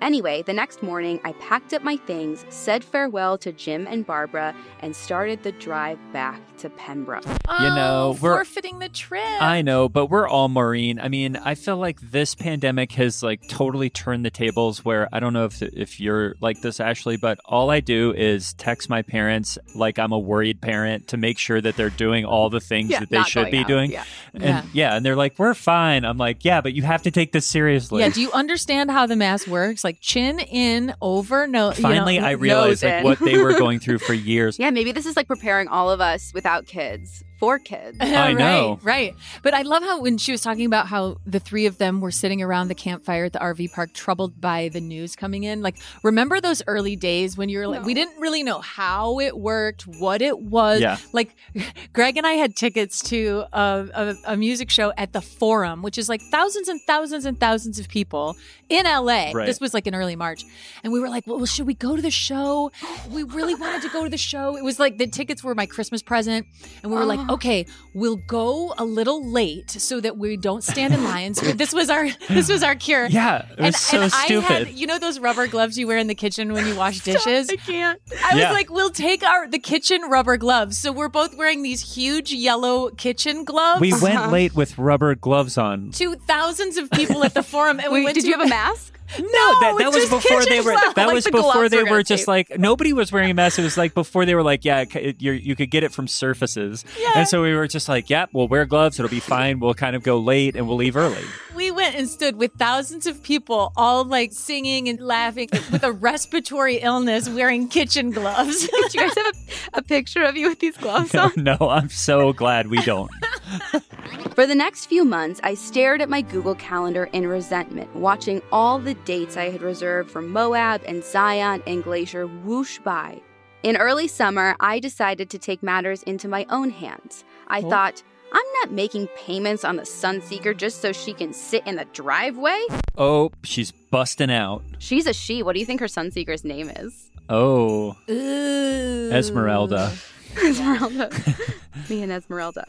Anyway, 0.00 0.42
the 0.42 0.52
next 0.52 0.82
morning, 0.82 1.20
I 1.24 1.32
packed 1.34 1.74
up 1.74 1.82
my 1.82 1.96
things, 1.96 2.46
said 2.48 2.82
farewell 2.82 3.36
to 3.38 3.52
Jim 3.52 3.86
and 3.86 4.06
Barbara, 4.06 4.54
and 4.80 4.96
started 4.96 5.42
the 5.42 5.52
drive 5.52 5.98
back 6.12 6.40
to 6.58 6.70
Pembroke. 6.70 7.24
Oh, 7.48 7.62
you 7.62 7.68
know, 7.74 8.16
we're 8.20 8.36
forfeiting 8.36 8.78
the 8.78 8.88
trip. 8.88 9.22
I 9.40 9.62
know, 9.62 9.88
but 9.88 10.06
we're 10.06 10.28
all 10.28 10.48
Maureen. 10.48 11.00
I 11.00 11.08
mean, 11.08 11.36
I 11.36 11.54
feel 11.54 11.76
like 11.76 12.00
this 12.00 12.34
pandemic 12.34 12.92
has 12.92 13.22
like 13.22 13.46
totally 13.48 13.90
turned 13.90 14.24
the 14.24 14.30
tables. 14.30 14.84
Where 14.84 15.08
I 15.12 15.20
don't 15.20 15.32
know 15.32 15.44
if 15.44 15.62
if 15.62 16.00
you're 16.00 16.34
like 16.40 16.60
this, 16.60 16.80
Ashley, 16.80 17.16
but 17.16 17.38
all 17.44 17.70
I 17.70 17.80
do 17.80 18.14
is 18.14 18.54
text 18.54 18.88
my 18.88 19.02
parents 19.02 19.58
like 19.74 19.98
I'm 19.98 20.12
a 20.12 20.18
worried 20.18 20.60
parent 20.60 21.08
to 21.08 21.16
make 21.16 21.38
sure 21.38 21.60
that 21.60 21.76
they're 21.76 21.90
doing 21.90 22.24
all 22.24 22.50
the 22.50 22.60
things 22.60 22.90
yeah, 22.90 23.00
that 23.00 23.10
they 23.10 23.22
should 23.24 23.50
be 23.50 23.58
out. 23.58 23.68
doing. 23.68 23.90
Yeah. 23.90 24.04
And 24.34 24.42
yeah. 24.44 24.64
yeah, 24.72 24.96
and 24.96 25.04
they're 25.04 25.16
like, 25.16 25.38
"We're 25.38 25.54
fine." 25.54 26.04
I'm 26.04 26.18
like, 26.18 26.44
"Yeah, 26.44 26.60
but 26.60 26.72
you 26.72 26.82
have 26.82 27.02
to 27.02 27.10
take 27.10 27.32
this 27.32 27.46
seriously." 27.46 28.00
Yeah. 28.00 28.10
Do 28.10 28.20
you 28.20 28.32
understand 28.32 28.90
how 28.90 29.06
the 29.06 29.16
mask 29.16 29.46
works? 29.46 29.82
Like 29.82 29.89
chin 29.98 30.38
in, 30.38 30.94
over 31.00 31.46
nose. 31.46 31.78
Finally, 31.78 32.16
you 32.16 32.20
know, 32.20 32.26
I 32.26 32.32
realized 32.32 32.84
like 32.84 32.92
in. 32.94 33.04
what 33.04 33.18
they 33.18 33.38
were 33.38 33.54
going 33.54 33.80
through 33.80 33.98
for 33.98 34.14
years. 34.14 34.58
Yeah, 34.58 34.70
maybe 34.70 34.92
this 34.92 35.06
is 35.06 35.16
like 35.16 35.26
preparing 35.26 35.66
all 35.68 35.90
of 35.90 36.00
us 36.00 36.32
without 36.32 36.66
kids 36.66 37.24
for 37.40 37.58
kids. 37.58 37.96
I 38.00 38.32
know. 38.34 38.78
right, 38.82 38.84
right. 38.84 39.14
But 39.42 39.54
I 39.54 39.62
love 39.62 39.82
how 39.82 40.00
when 40.00 40.18
she 40.18 40.30
was 40.30 40.42
talking 40.42 40.66
about 40.66 40.86
how 40.86 41.16
the 41.26 41.40
three 41.40 41.66
of 41.66 41.78
them 41.78 42.00
were 42.00 42.10
sitting 42.12 42.42
around 42.42 42.68
the 42.68 42.74
campfire 42.74 43.24
at 43.24 43.32
the 43.32 43.38
RV 43.40 43.72
park, 43.72 43.92
troubled 43.94 44.40
by 44.40 44.68
the 44.68 44.80
news 44.80 45.16
coming 45.16 45.42
in. 45.44 45.62
Like, 45.62 45.76
remember 46.04 46.40
those 46.40 46.62
early 46.68 46.94
days 46.94 47.36
when 47.36 47.48
you 47.48 47.58
were 47.58 47.66
like, 47.66 47.80
No. 47.80 47.86
we 47.86 47.94
didn't 47.94 48.20
really 48.20 48.42
know 48.42 48.60
how 48.60 49.18
it 49.18 49.36
worked, 49.36 49.86
what 49.86 50.22
it 50.22 50.38
was. 50.38 50.80
Yeah. 50.80 50.98
Like, 51.12 51.34
Greg 51.92 52.16
and 52.16 52.26
I 52.26 52.34
had 52.34 52.54
tickets 52.54 53.02
to 53.04 53.44
a, 53.52 53.88
a, 53.94 54.32
a 54.32 54.36
music 54.36 54.70
show 54.70 54.92
at 54.96 55.12
the 55.12 55.22
Forum, 55.22 55.82
which 55.82 55.96
is 55.98 56.08
like 56.08 56.20
thousands 56.30 56.68
and 56.68 56.80
thousands 56.82 57.24
and 57.24 57.40
thousands 57.40 57.78
of 57.78 57.88
people 57.88 58.36
in 58.68 58.84
LA. 58.84 59.32
Right. 59.32 59.46
This 59.46 59.60
was 59.60 59.72
like 59.72 59.86
in 59.86 59.94
early 59.94 60.14
March. 60.16 60.44
And 60.84 60.92
we 60.92 61.00
were 61.00 61.08
like, 61.08 61.26
well, 61.26 61.44
should 61.46 61.66
we 61.66 61.74
go 61.74 61.96
to 61.96 62.02
the 62.02 62.10
show? 62.10 62.70
We 63.10 63.22
really 63.22 63.54
wanted 63.54 63.82
to 63.82 63.88
go 63.88 64.04
to 64.04 64.10
the 64.10 64.18
show. 64.18 64.56
It 64.56 64.62
was 64.64 64.78
like 64.78 64.98
the 64.98 65.06
tickets 65.06 65.42
were 65.42 65.54
my 65.54 65.66
Christmas 65.66 66.02
present. 66.02 66.46
And 66.82 66.92
we 66.92 66.98
were 66.98 67.04
like, 67.06 67.20
okay, 67.30 67.66
we'll 67.94 68.16
go 68.16 68.74
a 68.78 68.84
little 68.84 69.24
late 69.24 69.70
so 69.70 70.00
that 70.00 70.16
we 70.18 70.36
don't 70.36 70.62
stand 70.62 70.92
in 70.94 71.04
lines. 71.04 71.40
this 71.40 71.72
was 71.72 71.88
our 71.90 72.08
this 72.28 72.48
was 72.48 72.62
our 72.62 72.74
cure. 72.74 73.08
Yeah, 73.20 73.46
it 73.50 73.58
was 73.58 73.66
and, 73.66 73.74
so 73.74 74.00
and 74.02 74.12
stupid. 74.12 74.50
I 74.50 74.54
had, 74.64 74.68
you 74.70 74.86
know 74.86 74.98
those 74.98 75.18
rubber 75.18 75.46
gloves 75.46 75.76
you 75.78 75.86
wear 75.86 75.98
in 75.98 76.06
the 76.06 76.14
kitchen 76.14 76.52
when 76.52 76.66
you 76.66 76.74
wash 76.76 77.00
dishes? 77.04 77.50
I 77.50 77.56
can't. 77.56 78.00
I 78.24 78.36
Yeah. 78.36 78.48
was 78.48 78.56
like, 78.56 78.70
we'll 78.70 78.90
take 78.90 79.22
our 79.22 79.48
the 79.48 79.58
kitchen 79.58 80.02
rubber 80.08 80.36
gloves. 80.36 80.78
So 80.78 80.92
we're 80.92 81.08
both 81.08 81.36
wearing 81.36 81.62
these 81.62 81.94
huge 81.94 82.32
yellow 82.32 82.90
kitchen 82.90 83.44
gloves. 83.44 83.80
we 83.80 83.92
went 83.92 84.16
uh-huh. 84.16 84.30
late 84.30 84.54
with 84.54 84.78
rubber 84.78 85.14
gloves 85.14 85.58
on. 85.58 85.90
to 85.92 86.14
thousands 86.14 86.76
of 86.76 86.90
people 86.90 87.24
at 87.24 87.34
the 87.34 87.42
forum, 87.42 87.80
and 87.80 87.92
we 87.92 88.04
went 88.04 88.14
did 88.14 88.22
to 88.22 88.28
you 88.28 88.38
have 88.38 88.46
a 88.46 88.48
mask? 88.48 88.89
No, 89.18 89.24
that, 89.24 89.74
that 89.78 89.92
was 89.92 90.08
before 90.08 90.44
they 90.44 90.60
were. 90.60 90.72
gloves. 90.72 90.94
That 90.94 91.06
Like 91.06 91.14
was 91.14 91.24
the 91.24 91.30
before 91.32 91.68
they 91.68 91.78
are 91.80 91.90
were 91.90 92.02
just 92.02 92.22
tape. 92.22 92.28
like 92.28 92.58
nobody 92.58 92.92
was 92.92 93.10
wearing 93.12 93.30
a 93.30 93.34
mask. 93.34 93.58
It 93.58 93.62
was 93.62 93.76
like 93.76 93.94
before 93.94 94.24
they 94.24 94.34
were 94.34 94.42
like, 94.42 94.64
yeah, 94.64 94.84
c- 94.84 95.14
you 95.18 95.32
you 95.32 95.56
could 95.56 95.70
get 95.70 95.82
it 95.84 95.92
from 95.92 96.06
surfaces. 96.06 96.84
Yeah. 97.00 97.12
And 97.16 97.28
so 97.28 97.42
we 97.42 97.54
were 97.54 97.66
just 97.66 97.88
like, 97.88 98.08
yep, 98.10 98.30
we'll 98.32 98.48
wear 98.48 98.64
gloves. 98.66 98.98
It'll 98.98 99.10
be 99.10 99.20
fine. 99.20 99.58
We'll 99.60 99.74
kind 99.74 99.96
of 99.96 100.02
go 100.02 100.18
late 100.18 100.54
and 100.56 100.66
we'll 100.68 100.76
leave 100.76 100.96
early. 100.96 101.24
We 101.54 101.70
went 101.70 101.96
and 101.96 102.08
stood 102.08 102.36
with 102.36 102.52
thousands 102.54 103.06
of 103.06 103.22
people, 103.22 103.72
all 103.76 104.04
like 104.04 104.32
singing 104.32 104.88
and 104.88 105.00
laughing 105.00 105.48
with 105.72 105.82
a 105.82 105.92
respiratory 105.92 106.76
illness, 106.76 107.28
wearing 107.28 107.68
kitchen 107.68 108.10
gloves. 108.12 108.66
Do 108.68 108.76
you 108.76 108.88
guys 109.00 109.14
have 109.16 109.26
a, 109.74 109.78
a 109.78 109.82
picture 109.82 110.22
of 110.22 110.36
you 110.36 110.48
with 110.48 110.60
these 110.60 110.76
gloves 110.76 111.14
on? 111.16 111.32
no, 111.36 111.56
I'm 111.60 111.88
so 111.90 112.32
glad 112.32 112.68
we 112.68 112.80
don't. 112.82 113.10
For 114.34 114.46
the 114.46 114.54
next 114.54 114.86
few 114.86 115.04
months, 115.04 115.40
I 115.42 115.54
stared 115.54 116.00
at 116.00 116.08
my 116.08 116.22
Google 116.22 116.54
Calendar 116.54 117.04
in 117.12 117.26
resentment, 117.26 117.94
watching 117.94 118.42
all 118.52 118.78
the 118.78 118.94
dates 118.94 119.36
I 119.36 119.50
had 119.50 119.62
reserved 119.62 120.10
for 120.10 120.22
Moab 120.22 120.82
and 120.86 121.04
Zion 121.04 121.62
and 121.66 121.82
Glacier 121.82 122.26
whoosh 122.26 122.78
by. 122.78 123.20
In 123.62 123.76
early 123.76 124.08
summer, 124.08 124.56
I 124.60 124.78
decided 124.78 125.28
to 125.30 125.38
take 125.38 125.62
matters 125.62 126.02
into 126.04 126.28
my 126.28 126.46
own 126.48 126.70
hands. 126.70 127.24
I 127.48 127.60
oh. 127.60 127.68
thought, 127.68 128.02
I'm 128.32 128.46
not 128.60 128.72
making 128.72 129.08
payments 129.08 129.64
on 129.64 129.76
the 129.76 129.82
Sunseeker 129.82 130.56
just 130.56 130.80
so 130.80 130.92
she 130.92 131.12
can 131.12 131.32
sit 131.32 131.66
in 131.66 131.76
the 131.76 131.84
driveway. 131.86 132.64
Oh, 132.96 133.32
she's 133.42 133.72
busting 133.72 134.30
out. 134.30 134.62
She's 134.78 135.06
a 135.06 135.12
she. 135.12 135.42
What 135.42 135.54
do 135.54 135.60
you 135.60 135.66
think 135.66 135.80
her 135.80 135.86
Sunseeker's 135.86 136.44
name 136.44 136.70
is? 136.70 137.10
Oh, 137.28 137.96
Ooh. 138.08 139.10
Esmeralda. 139.12 139.92
Esmeralda. 140.36 141.10
Me 141.88 142.02
and 142.02 142.12
Esmeralda. 142.12 142.64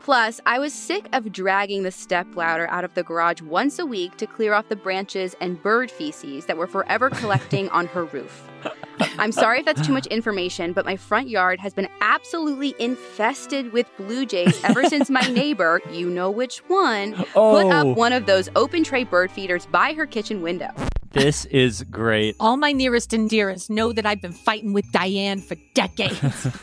Plus, 0.00 0.40
I 0.46 0.58
was 0.58 0.72
sick 0.72 1.08
of 1.12 1.32
dragging 1.32 1.82
the 1.82 1.90
step 1.90 2.26
stepladder 2.26 2.66
out 2.68 2.84
of 2.84 2.94
the 2.94 3.02
garage 3.02 3.42
once 3.42 3.78
a 3.78 3.84
week 3.86 4.16
to 4.18 4.26
clear 4.26 4.54
off 4.54 4.68
the 4.68 4.76
branches 4.76 5.34
and 5.40 5.60
bird 5.62 5.90
feces 5.90 6.46
that 6.46 6.56
were 6.56 6.66
forever 6.66 7.10
collecting 7.10 7.68
on 7.70 7.86
her 7.88 8.04
roof. 8.04 8.48
I'm 9.18 9.32
sorry 9.32 9.58
if 9.60 9.64
that's 9.66 9.86
too 9.86 9.92
much 9.92 10.06
information, 10.06 10.72
but 10.72 10.84
my 10.84 10.96
front 10.96 11.28
yard 11.28 11.60
has 11.60 11.74
been 11.74 11.88
absolutely 12.00 12.74
infested 12.78 13.72
with 13.72 13.86
blue 13.96 14.24
jays 14.26 14.58
ever 14.64 14.84
since 14.88 15.10
my 15.10 15.20
neighbor, 15.22 15.80
you 15.90 16.08
know 16.08 16.30
which 16.30 16.58
one, 16.68 17.14
put 17.14 17.26
Oh. 17.34 17.70
up 17.70 17.96
one 17.96 18.12
of 18.12 18.26
those 18.26 18.48
open 18.56 18.82
tray 18.84 19.04
bird 19.04 19.30
feeders 19.30 19.66
by 19.66 19.92
her 19.92 20.06
kitchen 20.06 20.40
window. 20.42 20.70
This 21.16 21.46
is 21.46 21.82
great. 21.84 22.36
All 22.38 22.58
my 22.58 22.72
nearest 22.72 23.14
and 23.14 23.30
dearest 23.30 23.70
know 23.70 23.90
that 23.90 24.04
I've 24.04 24.20
been 24.20 24.32
fighting 24.32 24.74
with 24.74 24.92
Diane 24.92 25.40
for 25.40 25.56
decades. 25.72 26.48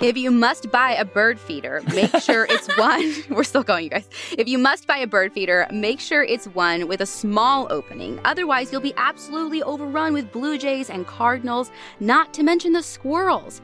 If 0.00 0.16
you 0.16 0.30
must 0.30 0.70
buy 0.70 0.92
a 0.92 1.04
bird 1.04 1.40
feeder, 1.40 1.82
make 1.92 2.14
sure 2.18 2.46
it's 2.48 2.68
one. 2.78 3.12
We're 3.30 3.42
still 3.42 3.64
going, 3.64 3.82
you 3.82 3.90
guys. 3.90 4.08
If 4.38 4.46
you 4.46 4.56
must 4.56 4.86
buy 4.86 4.98
a 4.98 5.08
bird 5.08 5.32
feeder, 5.32 5.66
make 5.72 5.98
sure 5.98 6.22
it's 6.22 6.46
one 6.46 6.86
with 6.86 7.00
a 7.00 7.06
small 7.06 7.66
opening. 7.68 8.20
Otherwise, 8.24 8.70
you'll 8.70 8.80
be 8.80 8.94
absolutely 8.96 9.60
overrun 9.64 10.12
with 10.12 10.30
blue 10.30 10.56
jays 10.56 10.88
and 10.88 11.04
cardinals, 11.04 11.72
not 11.98 12.32
to 12.34 12.44
mention 12.44 12.74
the 12.74 12.82
squirrels. 12.82 13.60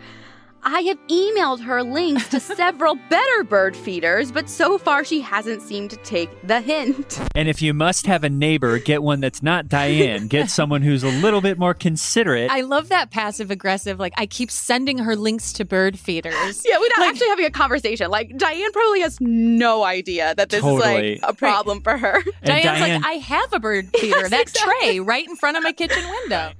I 0.66 0.80
have 0.82 0.98
emailed 1.08 1.60
her 1.60 1.82
links 1.82 2.28
to 2.28 2.40
several 2.40 2.94
better 3.10 3.44
bird 3.44 3.76
feeders, 3.76 4.32
but 4.32 4.48
so 4.48 4.78
far 4.78 5.04
she 5.04 5.20
hasn't 5.20 5.60
seemed 5.62 5.90
to 5.90 5.96
take 5.98 6.30
the 6.46 6.60
hint. 6.60 7.20
And 7.34 7.48
if 7.48 7.60
you 7.60 7.74
must 7.74 8.06
have 8.06 8.24
a 8.24 8.30
neighbor, 8.30 8.78
get 8.78 9.02
one 9.02 9.20
that's 9.20 9.42
not 9.42 9.68
Diane. 9.68 10.26
Get 10.34 10.50
someone 10.50 10.82
who's 10.82 11.02
a 11.04 11.08
little 11.08 11.40
bit 11.40 11.58
more 11.58 11.74
considerate. 11.74 12.50
I 12.50 12.62
love 12.62 12.88
that 12.88 13.10
passive 13.10 13.50
aggressive. 13.50 14.00
Like 14.00 14.14
I 14.16 14.26
keep 14.26 14.50
sending 14.50 14.98
her 14.98 15.16
links 15.16 15.52
to 15.54 15.64
bird 15.64 15.98
feeders. 15.98 16.64
Yeah, 16.74 16.78
we're 16.78 16.88
not 16.96 17.08
actually 17.08 17.28
having 17.28 17.44
a 17.44 17.50
conversation. 17.50 18.10
Like, 18.10 18.36
Diane 18.38 18.72
probably 18.72 19.00
has 19.00 19.20
no 19.20 19.84
idea 19.84 20.34
that 20.34 20.48
this 20.48 20.62
Totally. 20.62 21.14
is 21.14 21.22
like 21.22 21.30
a 21.30 21.34
problem 21.34 21.82
for 21.82 21.96
her. 21.98 22.16
And 22.16 22.34
Diane's 22.44 22.64
Diane- 22.64 23.02
like, 23.02 23.10
I 23.10 23.14
have 23.14 23.52
a 23.52 23.60
bird 23.60 23.90
feeder, 23.96 24.28
that 24.28 24.46
tray 24.54 24.98
right 25.00 25.28
in 25.28 25.36
front 25.36 25.56
of 25.58 25.62
my 25.62 25.72
kitchen 25.72 26.02
window. 26.08 26.52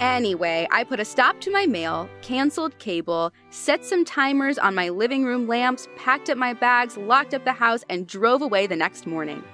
Anyway, 0.00 0.66
I 0.70 0.82
put 0.82 0.98
a 0.98 1.04
stop 1.04 1.42
to 1.42 1.50
my 1.50 1.66
mail, 1.66 2.08
canceled 2.22 2.78
cable, 2.78 3.34
set 3.50 3.84
some 3.84 4.02
timers 4.02 4.56
on 4.56 4.74
my 4.74 4.88
living 4.88 5.26
room 5.26 5.46
lamps, 5.46 5.88
packed 5.94 6.30
up 6.30 6.38
my 6.38 6.54
bags, 6.54 6.96
locked 6.96 7.34
up 7.34 7.44
the 7.44 7.52
house, 7.52 7.84
and 7.90 8.06
drove 8.06 8.40
away 8.40 8.66
the 8.66 8.76
next 8.76 9.06
morning. 9.06 9.44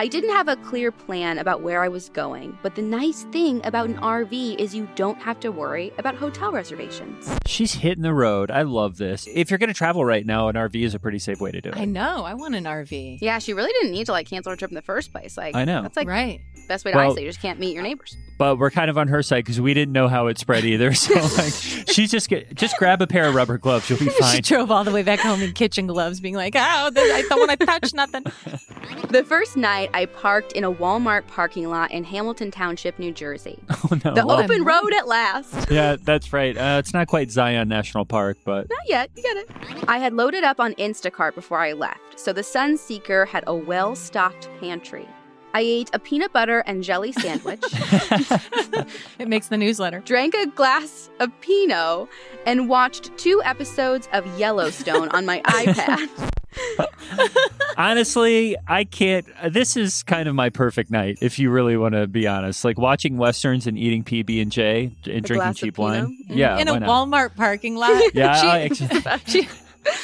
I 0.00 0.06
didn't 0.06 0.30
have 0.30 0.46
a 0.46 0.54
clear 0.54 0.92
plan 0.92 1.38
about 1.38 1.60
where 1.62 1.82
I 1.82 1.88
was 1.88 2.08
going, 2.10 2.56
but 2.62 2.76
the 2.76 2.82
nice 2.82 3.24
thing 3.32 3.60
about 3.66 3.88
an 3.88 3.96
RV 3.96 4.54
is 4.56 4.72
you 4.72 4.88
don't 4.94 5.20
have 5.20 5.40
to 5.40 5.50
worry 5.50 5.92
about 5.98 6.14
hotel 6.14 6.52
reservations. 6.52 7.28
She's 7.46 7.74
hitting 7.74 8.04
the 8.04 8.14
road. 8.14 8.48
I 8.52 8.62
love 8.62 8.96
this. 8.98 9.26
If 9.34 9.50
you're 9.50 9.58
going 9.58 9.68
to 9.68 9.74
travel 9.74 10.04
right 10.04 10.24
now, 10.24 10.46
an 10.46 10.54
RV 10.54 10.76
is 10.84 10.94
a 10.94 11.00
pretty 11.00 11.18
safe 11.18 11.40
way 11.40 11.50
to 11.50 11.60
do 11.60 11.70
it. 11.70 11.76
I 11.76 11.84
know. 11.84 12.22
I 12.24 12.34
want 12.34 12.54
an 12.54 12.62
RV. 12.62 13.18
Yeah, 13.20 13.40
she 13.40 13.52
really 13.54 13.72
didn't 13.72 13.90
need 13.90 14.06
to 14.06 14.12
like 14.12 14.28
cancel 14.28 14.50
her 14.50 14.56
trip 14.56 14.70
in 14.70 14.76
the 14.76 14.82
first 14.82 15.10
place. 15.10 15.36
Like 15.36 15.56
I 15.56 15.64
know. 15.64 15.82
that's 15.82 15.96
like 15.96 16.06
right. 16.06 16.42
best 16.68 16.84
way 16.84 16.92
to 16.92 16.96
Well- 16.96 17.06
isolate. 17.08 17.24
You 17.24 17.28
just 17.30 17.42
can't 17.42 17.58
meet 17.58 17.74
your 17.74 17.82
neighbors. 17.82 18.16
But 18.38 18.56
we're 18.60 18.70
kind 18.70 18.88
of 18.88 18.96
on 18.96 19.08
her 19.08 19.20
side 19.24 19.44
because 19.44 19.60
we 19.60 19.74
didn't 19.74 19.92
know 19.92 20.06
how 20.06 20.28
it 20.28 20.38
spread 20.38 20.64
either. 20.64 20.92
So 20.98 21.14
like, 21.14 21.52
she's 21.88 22.12
just 22.12 22.28
get, 22.28 22.54
just 22.54 22.76
grab 22.76 23.02
a 23.02 23.06
pair 23.08 23.26
of 23.26 23.34
rubber 23.34 23.58
gloves. 23.58 23.90
You'll 23.90 23.98
be 23.98 24.08
fine. 24.20 24.36
She 24.36 24.42
drove 24.42 24.70
all 24.70 24.84
the 24.84 24.92
way 24.92 25.02
back 25.02 25.18
home 25.18 25.42
in 25.42 25.52
kitchen 25.54 25.88
gloves, 25.88 26.20
being 26.20 26.34
like, 26.36 26.54
"Oh, 26.56 26.90
th- 26.94 27.12
I 27.12 27.22
don't 27.22 27.40
want 27.48 27.58
to 27.58 27.66
touch 27.66 27.92
nothing." 27.94 28.22
The 29.10 29.24
first 29.24 29.56
night, 29.56 29.87
I 29.94 30.06
parked 30.06 30.52
in 30.52 30.64
a 30.64 30.72
Walmart 30.72 31.26
parking 31.26 31.68
lot 31.68 31.90
in 31.90 32.04
Hamilton 32.04 32.50
Township, 32.50 32.98
New 32.98 33.12
Jersey. 33.12 33.58
Oh 33.90 33.96
no. 34.04 34.12
The 34.14 34.26
What? 34.26 34.44
open 34.44 34.64
road 34.64 34.92
at 34.92 35.06
last. 35.06 35.68
yeah, 35.70 35.96
that's 36.02 36.32
right. 36.32 36.56
Uh, 36.56 36.76
it's 36.78 36.92
not 36.92 37.06
quite 37.06 37.30
Zion 37.30 37.68
National 37.68 38.04
Park, 38.04 38.36
but 38.44 38.68
Not 38.68 38.78
yet, 38.86 39.10
you 39.16 39.22
get 39.22 39.36
it. 39.36 39.50
I 39.86 39.98
had 39.98 40.12
loaded 40.14 40.42
up 40.44 40.58
on 40.60 40.74
Instacart 40.74 41.34
before 41.34 41.58
I 41.60 41.72
left, 41.72 42.18
so 42.18 42.32
the 42.32 42.40
Sunseeker 42.42 43.26
had 43.28 43.44
a 43.46 43.54
well 43.54 43.94
stocked 43.94 44.48
pantry. 44.60 45.06
I 45.58 45.62
ate 45.62 45.90
a 45.92 45.98
peanut 45.98 46.32
butter 46.32 46.60
and 46.60 46.84
jelly 46.84 47.10
sandwich, 47.10 47.60
It 49.18 49.26
makes 49.26 49.48
the 49.48 49.56
newsletter. 49.56 49.98
drank 50.04 50.34
a 50.34 50.46
glass 50.46 51.10
of 51.18 51.32
Pinot, 51.40 52.08
and 52.46 52.68
watched 52.68 53.10
two 53.18 53.42
episodes 53.44 54.08
of 54.12 54.24
Yellowstone 54.38 55.08
on 55.08 55.26
my 55.26 55.40
iPad. 55.42 56.08
honestly, 57.76 58.56
I 58.68 58.84
can't. 58.84 59.26
uh, 59.42 59.48
This 59.48 59.76
is 59.76 60.04
kind 60.04 60.28
of 60.28 60.36
my 60.36 60.48
perfect 60.50 60.92
night, 60.92 61.18
if 61.22 61.40
you 61.40 61.50
really 61.50 61.76
want 61.76 61.94
to 61.94 62.06
be 62.06 62.28
honest. 62.28 62.64
Like 62.64 62.78
watching 62.78 63.16
westerns 63.18 63.66
and 63.66 63.76
eating 63.76 64.04
PB 64.04 64.40
and 64.40 64.52
J 64.52 64.92
and 65.10 65.24
drinking 65.24 65.54
cheap 65.54 65.74
Pinot? 65.74 66.04
wine. 66.04 66.18
Mhm. 66.30 66.36
Yeah, 66.36 66.58
in 66.58 66.68
a 66.68 66.78
not? 66.78 66.88
Walmart 66.88 67.34
parking 67.34 67.74
lot. 67.74 68.00
Yeah, 68.14 68.40
She- 68.40 68.46
I 68.46 68.58
actually- 68.60 69.42
she, 69.42 69.48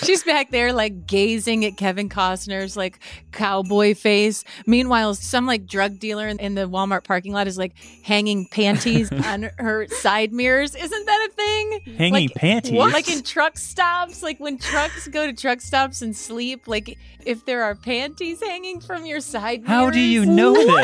she's 0.03 0.23
back 0.23 0.51
there 0.51 0.73
like 0.73 1.07
gazing 1.07 1.65
at 1.65 1.77
Kevin 1.77 2.09
Costner's 2.09 2.77
like 2.77 2.99
cowboy 3.33 3.95
face. 3.95 4.45
Meanwhile, 4.67 5.15
some 5.15 5.47
like 5.47 5.67
drug 5.67 5.99
dealer 5.99 6.29
in, 6.29 6.39
in 6.39 6.55
the 6.55 6.69
Walmart 6.69 7.05
parking 7.05 7.33
lot 7.33 7.47
is 7.47 7.59
like 7.59 7.73
hanging 8.03 8.47
panties 8.51 9.11
on 9.27 9.51
her 9.59 9.87
side 9.89 10.33
mirrors. 10.33 10.75
Isn't 10.75 11.07
that 11.07 11.29
a 11.31 11.33
thing? 11.35 11.97
hanging 11.97 12.13
like, 12.13 12.35
panties. 12.35 12.73
Like 12.79 13.09
in 13.11 13.23
truck 13.23 13.59
stops, 13.59 14.23
like 14.23 14.39
when 14.41 14.59
trucks 14.59 15.09
go 15.09 15.27
to 15.27 15.33
truck 15.33 15.61
stops 15.61 16.03
and 16.03 16.17
sleep, 16.17 16.67
like 16.67 16.99
if 17.27 17.45
there 17.47 17.63
are 17.65 17.75
panties 17.75 18.43
hanging 18.43 18.81
from 18.81 19.07
your 19.07 19.21
side 19.21 19.63
mirrors. 19.63 19.69
How 19.69 19.91
do 19.91 20.01
you 20.01 20.27
know 20.27 20.53
this? 20.55 20.69
Are 20.69 20.83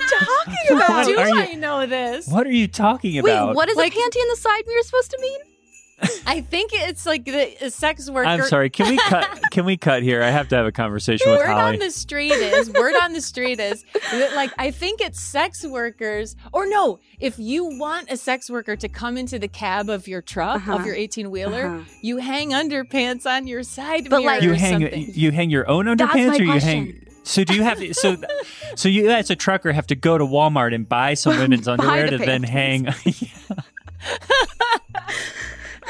you 0.00 0.08
talking 0.08 0.54
What 0.78 1.06
Do 1.06 1.18
are 1.18 1.28
you- 1.28 1.34
I 1.40 1.54
know 1.54 1.86
this? 1.86 2.26
What 2.28 2.46
are 2.46 2.52
you 2.52 2.68
talking 2.68 3.22
Wait, 3.22 3.30
about? 3.32 3.54
what 3.54 3.68
is 3.68 3.76
Like- 3.76 3.92
a 3.92 3.96
panty 3.96 4.16
in 4.20 4.28
the 4.30 4.36
side 4.36 4.62
mirror 4.66 4.82
supposed 4.82 5.10
to 5.10 5.18
mean? 5.20 5.40
I 6.26 6.40
think 6.40 6.70
it's 6.74 7.06
like 7.06 7.24
the 7.24 7.54
a 7.64 7.70
sex 7.70 8.10
worker. 8.10 8.28
I'm 8.28 8.42
sorry. 8.44 8.70
Can 8.70 8.88
we 8.88 8.96
cut? 8.96 9.40
Can 9.50 9.64
we 9.64 9.76
cut 9.76 10.02
here? 10.02 10.22
I 10.22 10.30
have 10.30 10.48
to 10.48 10.56
have 10.56 10.66
a 10.66 10.72
conversation 10.72 11.30
with 11.30 11.40
word 11.40 11.46
Holly. 11.46 11.62
Word 11.64 11.72
on 11.74 11.78
the 11.80 11.90
street 11.90 12.32
is 12.32 12.70
word 12.70 12.94
on 13.02 13.12
the 13.12 13.20
street 13.20 13.60
is 13.60 13.84
that, 14.10 14.34
like 14.34 14.52
I 14.58 14.70
think 14.70 15.00
it's 15.00 15.20
sex 15.20 15.64
workers 15.64 16.36
or 16.52 16.66
no 16.66 16.98
if 17.20 17.38
you 17.38 17.64
want 17.78 18.10
a 18.10 18.16
sex 18.16 18.50
worker 18.50 18.76
to 18.76 18.88
come 18.88 19.16
into 19.16 19.38
the 19.38 19.48
cab 19.48 19.88
of 19.90 20.06
your 20.08 20.22
truck 20.22 20.56
Uh-huh. 20.56 20.76
of 20.76 20.86
your 20.86 20.94
18 20.94 21.30
wheeler 21.30 21.66
Uh-huh. 21.66 21.84
you 22.02 22.16
hang 22.18 22.50
underpants 22.50 23.26
on 23.26 23.46
your 23.46 23.62
side 23.62 24.08
But, 24.10 24.18
mirror 24.20 24.32
like- 24.34 24.42
you 24.42 24.52
or 24.52 24.54
hang 24.56 24.80
something. 24.80 25.10
you 25.14 25.30
hang 25.30 25.50
your 25.50 25.68
own 25.70 25.86
That's 25.86 26.00
underpants, 26.02 26.26
my 26.28 26.36
or 26.36 26.42
you 26.42 26.50
question. 26.50 26.68
hang. 26.68 27.00
So 27.26 27.42
do 27.42 27.54
you 27.54 27.62
have 27.62 27.78
to, 27.78 27.94
so 27.94 28.16
so 28.74 28.86
you 28.90 29.08
as 29.10 29.30
a 29.30 29.36
trucker 29.36 29.72
have 29.72 29.86
to 29.86 29.94
go 29.94 30.18
to 30.18 30.26
Walmart 30.26 30.74
and 30.74 30.86
buy 30.86 31.14
some 31.14 31.38
women's 31.38 31.66
underwear 31.66 32.10
the 32.10 32.18
to 32.18 32.24
then 32.26 32.42
hang? 32.42 32.88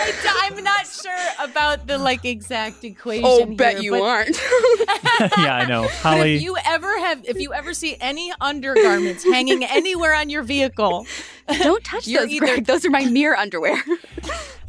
I, 0.06 0.50
am 0.56 0.62
not 0.64 0.86
sure 0.86 1.12
about 1.40 1.86
the 1.86 1.98
like 1.98 2.24
exact 2.24 2.84
equation 2.84 3.24
Oh, 3.26 3.46
here, 3.46 3.56
bet 3.56 3.82
you 3.82 3.92
but, 3.92 4.02
aren't. 4.02 4.36
yeah, 5.38 5.56
I 5.56 5.66
know. 5.66 5.82
but 5.82 5.90
Holly, 5.92 6.36
if 6.36 6.42
you 6.42 6.56
ever 6.64 6.98
have 7.00 7.24
if 7.26 7.38
you 7.38 7.52
ever 7.52 7.74
see 7.74 7.96
any 8.00 8.32
undergarments 8.40 9.24
hanging 9.24 9.64
anywhere 9.64 10.14
on 10.14 10.28
your 10.30 10.42
vehicle 10.42 11.06
Don't 11.48 11.84
touch 11.84 12.06
those, 12.06 12.28
either- 12.30 12.46
Greg. 12.46 12.64
Those 12.66 12.84
are 12.84 12.90
my 12.90 13.04
mirror 13.06 13.36
underwear. 13.36 13.82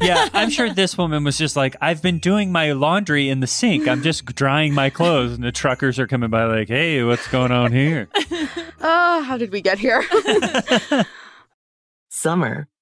Yeah, 0.01 0.27
I'm 0.33 0.49
sure 0.49 0.73
this 0.73 0.97
woman 0.97 1.23
was 1.23 1.37
just 1.37 1.55
like, 1.55 1.75
I've 1.79 2.01
been 2.01 2.19
doing 2.19 2.51
my 2.51 2.73
laundry 2.73 3.29
in 3.29 3.39
the 3.39 3.47
sink. 3.47 3.87
I'm 3.87 4.03
just 4.03 4.25
drying 4.25 4.73
my 4.73 4.89
clothes. 4.89 5.31
And 5.33 5.43
the 5.43 5.53
truckers 5.53 5.97
are 5.99 6.05
coming 6.07 6.29
by, 6.29 6.43
like, 6.43 6.67
hey, 6.67 7.01
what's 7.03 7.27
going 7.29 7.51
on 7.51 7.71
here? 7.71 8.09
Oh, 8.87 9.23
how 9.23 9.37
did 9.37 9.51
we 9.51 9.61
get 9.61 9.79
here? 9.79 10.03
Summer, 12.09 12.67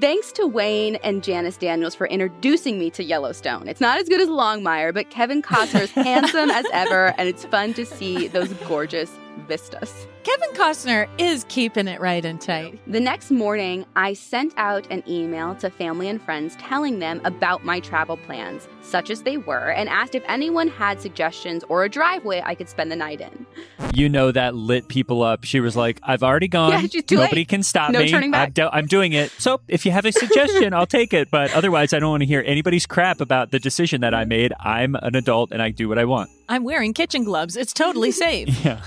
Thanks 0.00 0.32
to 0.32 0.46
Wayne 0.46 0.96
and 0.96 1.22
Janice 1.22 1.56
Daniels 1.56 1.94
for 1.94 2.06
introducing 2.06 2.78
me 2.78 2.90
to 2.90 3.04
Yellowstone. 3.04 3.68
It's 3.68 3.80
not 3.80 3.98
as 3.98 4.08
good 4.08 4.20
as 4.20 4.28
Longmire, 4.28 4.92
but 4.92 5.10
Kevin 5.10 5.40
Costner 5.40 5.82
is 5.82 5.90
handsome 5.92 6.50
as 6.50 6.66
ever, 6.72 7.14
and 7.16 7.28
it's 7.28 7.44
fun 7.44 7.74
to 7.74 7.86
see 7.86 8.28
those 8.28 8.52
gorgeous 8.68 9.10
vistas. 9.48 10.06
Kevin 10.22 10.50
Costner 10.54 11.06
is 11.18 11.44
keeping 11.50 11.86
it 11.86 12.00
right 12.00 12.24
and 12.24 12.40
tight. 12.40 12.80
The 12.90 13.00
next 13.00 13.30
morning, 13.30 13.84
I 13.94 14.14
sent 14.14 14.54
out 14.56 14.86
an 14.90 15.02
email 15.06 15.54
to 15.56 15.68
family 15.68 16.08
and 16.08 16.20
friends 16.22 16.56
telling 16.56 16.98
them 16.98 17.20
about 17.24 17.62
my 17.62 17.78
travel 17.80 18.16
plans, 18.16 18.66
such 18.80 19.10
as 19.10 19.22
they 19.22 19.36
were, 19.36 19.70
and 19.72 19.86
asked 19.88 20.14
if 20.14 20.22
anyone 20.26 20.68
had 20.68 20.98
suggestions 21.00 21.62
or 21.68 21.84
a 21.84 21.90
driveway 21.90 22.40
I 22.44 22.54
could 22.54 22.70
spend 22.70 22.90
the 22.90 22.96
night 22.96 23.20
in. 23.20 23.46
You 23.92 24.08
know 24.08 24.32
that 24.32 24.54
lit 24.54 24.88
people 24.88 25.22
up. 25.22 25.44
She 25.44 25.60
was 25.60 25.76
like, 25.76 26.00
I've 26.02 26.22
already 26.22 26.48
gone. 26.58 26.72
Yeah, 26.72 26.80
she's 26.86 27.04
too 27.04 27.16
Nobody 27.16 27.42
late. 27.42 27.48
can 27.48 27.62
stop 27.62 27.90
No 27.90 27.98
me. 28.00 28.10
turning 28.10 28.30
back." 28.30 28.46
I'm, 28.48 28.52
do- 28.52 28.68
I'm 28.72 28.86
doing 28.86 29.12
it. 29.12 29.30
So 29.32 29.60
if 29.68 29.84
you 29.84 29.92
have 29.92 30.06
a 30.06 30.12
suggestion, 30.12 30.72
I'll 30.72 30.86
take 30.86 31.12
it. 31.12 31.30
But 31.30 31.52
otherwise, 31.54 31.92
I 31.92 31.98
don't 31.98 32.10
want 32.10 32.22
to 32.22 32.26
hear 32.26 32.42
anybody's 32.46 32.86
crap 32.86 33.20
about 33.20 33.50
the 33.50 33.58
decision 33.58 34.00
that 34.00 34.14
I 34.14 34.24
made. 34.24 34.54
I'm 34.58 34.94
an 34.96 35.14
adult 35.16 35.52
and 35.52 35.60
I 35.60 35.70
do 35.70 35.86
what 35.88 35.98
I 35.98 36.06
want. 36.06 36.30
I'm 36.48 36.64
wearing 36.64 36.92
kitchen 36.92 37.24
gloves. 37.24 37.56
It's 37.56 37.72
totally 37.72 38.10
safe. 38.26 38.64
Yeah. 38.64 38.82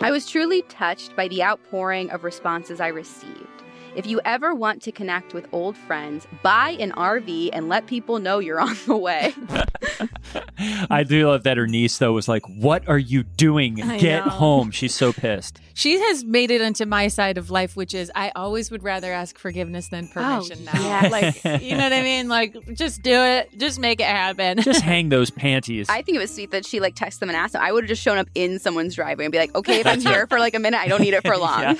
I 0.00 0.10
was 0.10 0.28
truly 0.30 0.62
touched 0.62 1.16
by 1.16 1.28
the 1.28 1.42
outpouring 1.42 2.10
of 2.10 2.24
responses 2.24 2.80
I 2.80 2.88
received. 2.88 3.57
If 3.96 4.06
you 4.06 4.20
ever 4.24 4.54
want 4.54 4.82
to 4.82 4.92
connect 4.92 5.34
with 5.34 5.46
old 5.52 5.76
friends, 5.76 6.26
buy 6.42 6.70
an 6.78 6.92
RV 6.92 7.50
and 7.52 7.68
let 7.68 7.86
people 7.86 8.18
know 8.18 8.38
you're 8.38 8.60
on 8.68 8.76
the 8.86 8.96
way. 8.96 9.34
I 10.90 11.04
do 11.04 11.28
love 11.28 11.44
that 11.44 11.56
her 11.56 11.66
niece, 11.66 11.98
though, 11.98 12.12
was 12.12 12.28
like, 12.28 12.42
What 12.46 12.88
are 12.88 12.98
you 12.98 13.22
doing? 13.22 13.82
I 13.82 13.98
Get 13.98 14.24
know. 14.24 14.32
home. 14.32 14.70
She's 14.70 14.94
so 14.94 15.12
pissed. 15.12 15.60
She 15.74 16.00
has 16.00 16.24
made 16.24 16.50
it 16.50 16.60
into 16.60 16.86
my 16.86 17.06
side 17.06 17.38
of 17.38 17.50
life, 17.50 17.76
which 17.76 17.94
is 17.94 18.10
I 18.14 18.32
always 18.34 18.68
would 18.72 18.82
rather 18.82 19.12
ask 19.12 19.38
forgiveness 19.38 19.88
than 19.88 20.08
oh, 20.10 20.12
permission 20.12 20.64
now. 20.64 20.72
yes. 20.74 21.12
Like, 21.44 21.44
you 21.62 21.76
know 21.76 21.84
what 21.84 21.92
I 21.92 22.02
mean? 22.02 22.28
Like, 22.28 22.56
just 22.74 23.02
do 23.02 23.12
it. 23.12 23.56
Just 23.56 23.78
make 23.78 24.00
it 24.00 24.06
happen. 24.06 24.60
Just 24.60 24.82
hang 24.82 25.08
those 25.08 25.30
panties. 25.30 25.88
I 25.88 26.02
think 26.02 26.16
it 26.16 26.20
was 26.20 26.34
sweet 26.34 26.50
that 26.50 26.66
she 26.66 26.80
like 26.80 26.96
texted 26.96 27.20
them 27.20 27.28
and 27.28 27.36
asked 27.36 27.52
them. 27.52 27.62
I 27.62 27.70
would 27.70 27.84
have 27.84 27.88
just 27.88 28.02
shown 28.02 28.18
up 28.18 28.28
in 28.34 28.58
someone's 28.58 28.96
driveway 28.96 29.24
and 29.26 29.32
be 29.32 29.38
like, 29.38 29.54
okay, 29.54 29.78
if 29.78 29.86
I'm 29.86 30.00
here 30.00 30.26
for 30.26 30.40
like 30.40 30.54
a 30.54 30.58
minute, 30.58 30.80
I 30.80 30.88
don't 30.88 31.00
need 31.00 31.14
it 31.14 31.24
for 31.24 31.36
long. 31.36 31.60
Yeah. 31.60 31.74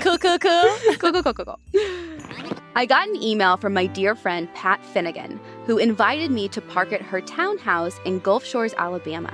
cool, 0.00 0.16
cool, 0.16 0.38
cool. 0.38 0.76
Go, 0.98 1.12
go, 1.12 1.22
go, 1.22 1.32
I 2.74 2.86
got 2.86 3.08
an 3.08 3.22
email 3.22 3.56
from 3.56 3.72
my 3.72 3.86
dear 3.86 4.14
friend 4.14 4.52
Pat 4.54 4.84
Finnegan, 4.84 5.40
who 5.64 5.78
invited 5.78 6.30
me 6.30 6.48
to 6.48 6.60
park 6.60 6.92
at 6.92 7.00
her 7.00 7.20
townhouse 7.20 7.98
in 8.04 8.18
Gulf 8.18 8.44
Shores, 8.44 8.74
Alabama. 8.74 9.32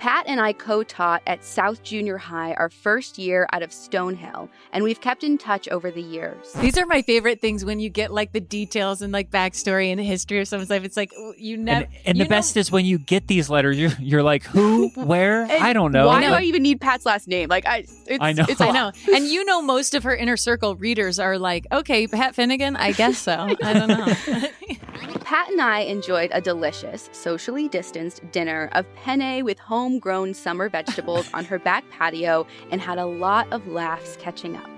Pat 0.00 0.24
and 0.26 0.40
I 0.40 0.54
co 0.54 0.82
taught 0.82 1.22
at 1.26 1.44
South 1.44 1.82
Junior 1.82 2.16
High 2.16 2.54
our 2.54 2.70
first 2.70 3.18
year 3.18 3.46
out 3.52 3.62
of 3.62 3.68
Stonehill, 3.68 4.48
and 4.72 4.82
we've 4.82 5.00
kept 5.02 5.22
in 5.22 5.36
touch 5.36 5.68
over 5.68 5.90
the 5.90 6.00
years. 6.00 6.54
These 6.54 6.78
are 6.78 6.86
my 6.86 7.02
favorite 7.02 7.38
things 7.38 7.66
when 7.66 7.80
you 7.80 7.90
get 7.90 8.10
like 8.10 8.32
the 8.32 8.40
details 8.40 9.02
and 9.02 9.12
like 9.12 9.30
backstory 9.30 9.92
and 9.92 10.00
history 10.00 10.40
of 10.40 10.48
someone's 10.48 10.70
life. 10.70 10.84
It's 10.84 10.96
like 10.96 11.12
you 11.36 11.58
never. 11.58 11.84
and 11.84 11.94
and 12.06 12.20
the 12.20 12.24
best 12.24 12.56
is 12.56 12.72
when 12.72 12.86
you 12.86 12.98
get 12.98 13.26
these 13.26 13.50
letters, 13.50 13.78
you're, 13.78 13.90
you're 14.00 14.22
like, 14.22 14.42
Who? 14.44 14.88
Where? 14.94 15.44
I 15.44 15.74
don't 15.74 15.92
know. 15.92 16.06
Why 16.06 16.22
do 16.22 16.32
I 16.32 16.42
even 16.42 16.62
need 16.62 16.80
Pat's 16.80 17.04
last 17.04 17.28
name? 17.28 17.50
Like, 17.50 17.66
I, 17.66 17.84
it's, 18.06 18.18
I 18.22 18.32
know. 18.32 18.46
It's 18.48 18.62
a 18.62 18.68
I 18.68 18.70
know. 18.70 18.92
And 19.14 19.26
you 19.26 19.44
know, 19.44 19.60
most 19.60 19.94
of 19.94 20.04
her 20.04 20.16
inner 20.16 20.38
circle 20.38 20.76
readers 20.76 21.18
are 21.18 21.36
like, 21.36 21.66
okay, 21.70 22.06
Pat 22.06 22.34
Finnegan, 22.34 22.74
I 22.74 22.92
guess 22.92 23.18
so. 23.18 23.54
I 23.62 23.72
don't 23.74 23.88
know. 23.88 24.14
Pat 25.30 25.48
and 25.48 25.60
I 25.60 25.82
enjoyed 25.82 26.30
a 26.34 26.40
delicious, 26.40 27.08
socially 27.12 27.68
distanced 27.68 28.28
dinner 28.32 28.68
of 28.72 28.84
penne 28.96 29.44
with 29.44 29.60
homegrown 29.60 30.34
summer 30.34 30.68
vegetables 30.78 31.30
on 31.32 31.44
her 31.44 31.56
back 31.56 31.88
patio 31.88 32.48
and 32.72 32.80
had 32.80 32.98
a 32.98 33.06
lot 33.06 33.46
of 33.52 33.68
laughs 33.68 34.16
catching 34.16 34.56
up. 34.56 34.68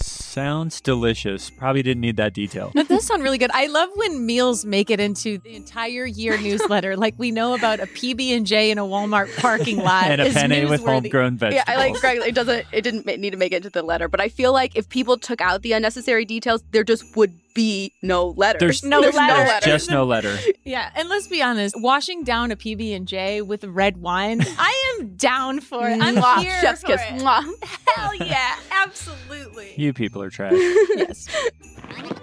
Sounds 0.00 0.80
delicious. 0.80 1.50
Probably 1.50 1.82
didn't 1.82 2.00
need 2.00 2.16
that 2.16 2.32
detail. 2.32 2.72
That 2.74 2.88
does 2.88 3.04
sound 3.04 3.22
really 3.22 3.36
good. 3.36 3.50
I 3.52 3.66
love 3.66 3.90
when 3.94 4.24
meals 4.24 4.64
make 4.64 4.88
it 4.88 5.00
into 5.00 5.36
the 5.36 5.54
entire 5.54 6.06
year 6.06 6.38
newsletter. 6.40 6.96
like 6.96 7.14
we 7.18 7.30
know 7.30 7.52
about 7.52 7.78
a 7.78 7.86
PB 7.86 8.34
and 8.34 8.46
J 8.46 8.70
in 8.70 8.78
a 8.78 8.84
Walmart 8.84 9.36
parking 9.36 9.76
lot 9.84 10.04
and 10.04 10.22
a 10.22 10.30
penne 10.30 10.66
with 10.70 10.82
homegrown 10.82 11.36
vegetables. 11.36 11.64
Yeah, 11.68 11.74
I 11.74 11.76
like 11.76 12.00
Greg. 12.00 12.20
It 12.26 12.34
doesn't. 12.34 12.64
It 12.72 12.80
didn't 12.80 13.04
need 13.04 13.32
to 13.32 13.36
make 13.36 13.52
it 13.52 13.56
into 13.56 13.68
the 13.68 13.82
letter, 13.82 14.08
but 14.08 14.18
I 14.18 14.30
feel 14.30 14.54
like 14.54 14.76
if 14.76 14.88
people 14.88 15.18
took 15.18 15.42
out 15.42 15.60
the 15.60 15.72
unnecessary 15.72 16.24
details, 16.24 16.64
there 16.70 16.84
just 16.84 17.14
would 17.16 17.34
be 17.60 17.92
no 18.02 18.28
letters. 18.28 18.60
There's 18.60 18.84
no 18.94 19.00
There's 19.02 19.14
letter. 19.14 19.28
no 19.32 19.36
There's 19.36 19.48
letter. 19.48 19.66
just 19.66 19.90
no 19.90 20.04
letter. 20.04 20.38
Yeah, 20.64 20.90
and 20.94 21.08
let's 21.08 21.26
be 21.26 21.42
honest, 21.42 21.74
washing 21.80 22.22
down 22.22 22.52
a 22.52 22.56
PB 22.56 22.94
and 22.94 23.08
J 23.08 23.42
with 23.42 23.64
red 23.64 23.96
wine, 23.96 24.40
I 24.58 24.94
am 24.98 25.16
down 25.16 25.60
for 25.60 25.88
it. 25.88 26.00
I'm 26.00 26.14
Mwah. 26.16 26.38
here 26.42 26.60
Chef's 26.60 26.82
for 26.82 26.86
kiss. 26.88 27.00
it. 27.02 27.20
Mwah. 27.20 27.44
Hell 27.96 28.14
yeah, 28.14 28.54
absolutely. 28.70 29.72
You 29.76 29.92
people 29.92 30.22
are 30.22 30.30
trash. 30.30 30.52
yes. 30.54 31.26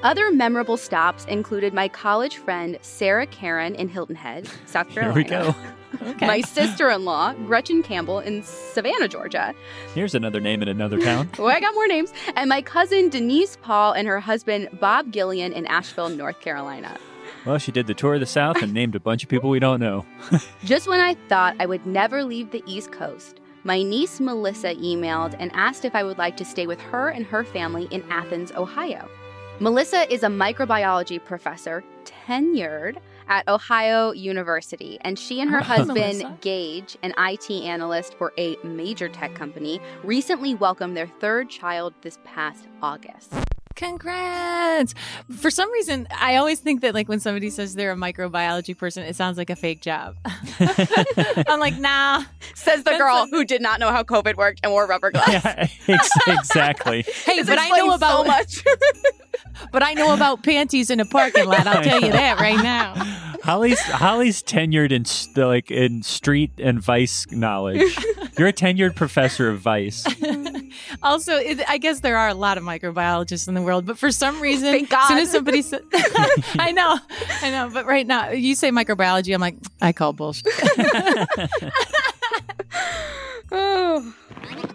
Other 0.03 0.31
memorable 0.31 0.77
stops 0.77 1.25
included 1.25 1.73
my 1.73 1.87
college 1.87 2.37
friend 2.37 2.77
Sarah 2.81 3.25
Karen 3.27 3.73
in 3.75 3.87
Hilton 3.87 4.15
Head, 4.15 4.47
South 4.65 4.89
Carolina. 4.89 5.13
Here 5.19 5.23
Carolina. 5.27 5.55
we 5.57 5.99
go. 6.03 6.11
Okay. 6.11 6.27
My 6.27 6.41
sister-in-law 6.41 7.33
Gretchen 7.45 7.81
Campbell 7.81 8.19
in 8.19 8.43
Savannah, 8.43 9.07
Georgia. 9.07 9.55
Here's 9.95 10.13
another 10.13 10.39
name 10.39 10.61
in 10.61 10.67
another 10.67 10.99
town. 10.99 11.29
Oh, 11.39 11.47
I 11.47 11.59
got 11.59 11.73
more 11.73 11.87
names. 11.87 12.13
And 12.35 12.49
my 12.49 12.61
cousin 12.61 13.09
Denise 13.09 13.57
Paul 13.61 13.93
and 13.93 14.07
her 14.07 14.19
husband 14.19 14.69
Bob 14.79 15.11
Gillian 15.11 15.51
in 15.53 15.65
Asheville, 15.65 16.09
North 16.09 16.41
Carolina. 16.41 16.97
Well, 17.45 17.57
she 17.57 17.71
did 17.71 17.87
the 17.87 17.93
tour 17.93 18.15
of 18.15 18.19
the 18.19 18.25
South 18.25 18.61
and 18.61 18.73
named 18.73 18.93
a 18.95 18.99
bunch 18.99 19.23
of 19.23 19.29
people 19.29 19.49
we 19.49 19.59
don't 19.59 19.79
know. 19.79 20.05
Just 20.65 20.87
when 20.87 20.99
I 20.99 21.15
thought 21.29 21.55
I 21.59 21.65
would 21.65 21.85
never 21.87 22.23
leave 22.23 22.51
the 22.51 22.63
East 22.67 22.91
Coast, 22.91 23.39
my 23.63 23.81
niece 23.81 24.19
Melissa 24.19 24.75
emailed 24.75 25.35
and 25.39 25.49
asked 25.53 25.85
if 25.85 25.95
I 25.95 26.03
would 26.03 26.17
like 26.17 26.37
to 26.37 26.45
stay 26.45 26.67
with 26.67 26.81
her 26.81 27.09
and 27.09 27.25
her 27.25 27.43
family 27.43 27.87
in 27.89 28.03
Athens, 28.11 28.51
Ohio. 28.51 29.09
Melissa 29.59 30.11
is 30.13 30.21
a 30.21 30.27
microbiology 30.27 31.23
professor, 31.23 31.83
tenured 32.05 32.97
at 33.27 33.47
Ohio 33.47 34.11
University, 34.11 34.99
and 35.01 35.17
she 35.17 35.41
and 35.41 35.49
her 35.49 35.59
Oh, 35.61 35.63
husband, 35.63 35.97
Melissa. 35.97 36.37
Gage, 36.41 36.95
an 37.01 37.13
IT 37.17 37.49
analyst 37.49 38.13
for 38.13 38.33
a 38.37 38.55
major 38.63 39.09
tech 39.09 39.33
company, 39.33 39.81
recently 40.03 40.53
welcomed 40.53 40.95
their 40.95 41.07
third 41.07 41.49
child 41.49 41.95
this 42.01 42.19
past 42.23 42.67
August. 42.83 43.33
Congrats. 43.77 44.93
For 45.39 45.49
some 45.51 45.71
reason, 45.71 46.07
I 46.19 46.35
always 46.37 46.59
think 46.59 46.81
that 46.81 46.93
like 46.93 47.07
when 47.07 47.19
somebody 47.19 47.49
says 47.51 47.75
they're 47.75 47.91
a 47.91 47.95
microbiology 47.95 48.75
person, 48.77 49.03
it 49.03 49.15
sounds 49.15 49.37
like 49.37 49.49
a 49.51 49.55
fake 49.55 49.81
job. 49.81 50.15
I'm 51.47 51.59
like, 51.59 51.77
nah. 51.77 52.23
Says 52.55 52.83
the 52.83 52.97
girl 52.97 53.15
a- 53.23 53.27
who 53.29 53.45
did 53.45 53.61
not 53.61 53.79
know 53.79 53.91
how 53.91 54.03
COVID 54.03 54.35
worked 54.35 54.61
and 54.63 54.71
wore 54.71 54.87
rubber 54.87 55.11
gloves. 55.11 55.27
yeah, 55.31 55.67
ex- 55.87 56.09
exactly. 56.27 57.03
Hey, 57.25 57.37
This 57.37 57.47
but 57.47 57.59
I 57.59 57.69
know 57.69 57.75
explains 57.75 57.91
so 57.91 57.95
about 58.21 58.27
much. 58.27 58.63
but 59.71 59.83
I 59.83 59.93
know 59.93 60.13
about 60.13 60.43
panties 60.43 60.89
in 60.89 60.99
a 60.99 61.05
parking 61.05 61.45
lot. 61.45 61.67
I'll 61.67 61.83
tell 61.83 62.01
you 62.01 62.11
that 62.11 62.39
right 62.39 62.57
now. 62.61 62.93
Holly's 63.47 63.79
Holly's 63.79 64.43
tenured 64.43 64.91
in 64.91 65.03
s- 65.03 65.27
the, 65.27 65.47
like 65.47 65.71
in 65.71 66.03
street 66.03 66.51
and 66.57 66.81
vice 66.81 67.25
knowledge. 67.31 67.81
You're 68.37 68.49
a 68.49 68.53
tenured 68.53 68.95
professor 68.95 69.49
of 69.49 69.59
vice. 69.59 70.05
Also, 71.01 71.35
it, 71.35 71.61
I 71.67 71.79
guess 71.79 72.01
there 72.01 72.17
are 72.17 72.27
a 72.27 72.33
lot 72.33 72.57
of 72.57 72.63
microbiologists 72.63 73.47
in 73.47 73.55
the 73.55 73.61
world, 73.61 73.85
but 73.85 73.97
for 73.97 74.11
some 74.11 74.37
oh, 74.37 74.41
reason, 74.41 74.71
Thank 74.71 74.93
as 74.93 75.07
soon 75.07 75.17
as 75.17 75.31
somebody 75.31 75.61
said, 75.61 75.81
I 76.59 76.71
know, 76.71 76.99
I 77.41 77.49
know, 77.49 77.69
but 77.73 77.85
right 77.85 78.05
now 78.05 78.29
you 78.29 78.53
say 78.53 78.69
microbiology, 78.69 79.33
I'm 79.33 79.41
like, 79.41 79.55
I 79.81 79.91
call 79.91 80.13
bullshit. 80.13 80.45
Oh. 83.51 84.13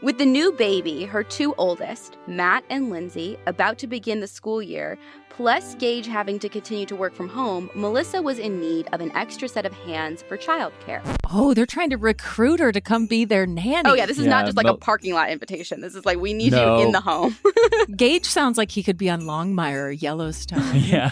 With 0.03 0.19
the 0.19 0.27
new 0.27 0.53
baby, 0.53 1.05
her 1.05 1.23
two 1.23 1.55
oldest, 1.57 2.17
Matt 2.27 2.65
and 2.71 2.91
Lindsay, 2.91 3.39
about 3.47 3.79
to 3.79 3.87
begin 3.87 4.21
the 4.21 4.27
school 4.27 4.63
year, 4.63 4.99
plus 5.33 5.75
Gage 5.77 6.07
having 6.07 6.39
to 6.39 6.49
continue 6.49 6.87
to 6.87 6.95
work 6.95 7.15
from 7.15 7.29
home, 7.29 7.71
Melissa 7.75 8.21
was 8.21 8.39
in 8.39 8.61
need 8.61 8.89
of 8.93 9.01
an 9.01 9.11
extra 9.17 9.49
set 9.49 9.65
of 9.67 9.73
hands 9.73 10.23
for 10.23 10.37
childcare. 10.37 11.01
Oh, 11.33 11.55
they're 11.55 11.67
trying 11.67 11.91
to 11.91 11.97
recruit 11.97 12.61
her 12.61 12.71
to 12.73 12.81
come 12.81 13.07
be 13.07 13.25
their 13.25 13.47
nanny. 13.47 13.89
Oh, 13.89 13.95
yeah, 13.95 14.07
this 14.07 14.19
is 14.19 14.27
not 14.27 14.45
just 14.45 14.57
like 14.57 14.65
Mel- 14.67 14.75
a 14.75 14.79
parking 14.79 15.15
lot 15.15 15.31
invitation. 15.31 15.81
This 15.81 15.95
is 15.95 16.05
like, 16.05 16.19
we 16.19 16.35
need 16.35 16.53
No. 16.53 16.79
you 16.79 16.87
in 16.87 16.93
the 16.93 17.01
home. 17.01 17.37
Gage 17.97 18.27
sounds 18.27 18.59
like 18.59 18.71
he 18.71 18.83
could 18.83 18.99
be 18.99 19.09
on 19.09 19.23
Longmire 19.23 19.87
or 19.87 19.91
Yellowstone. 19.91 20.63
yeah. 20.75 21.11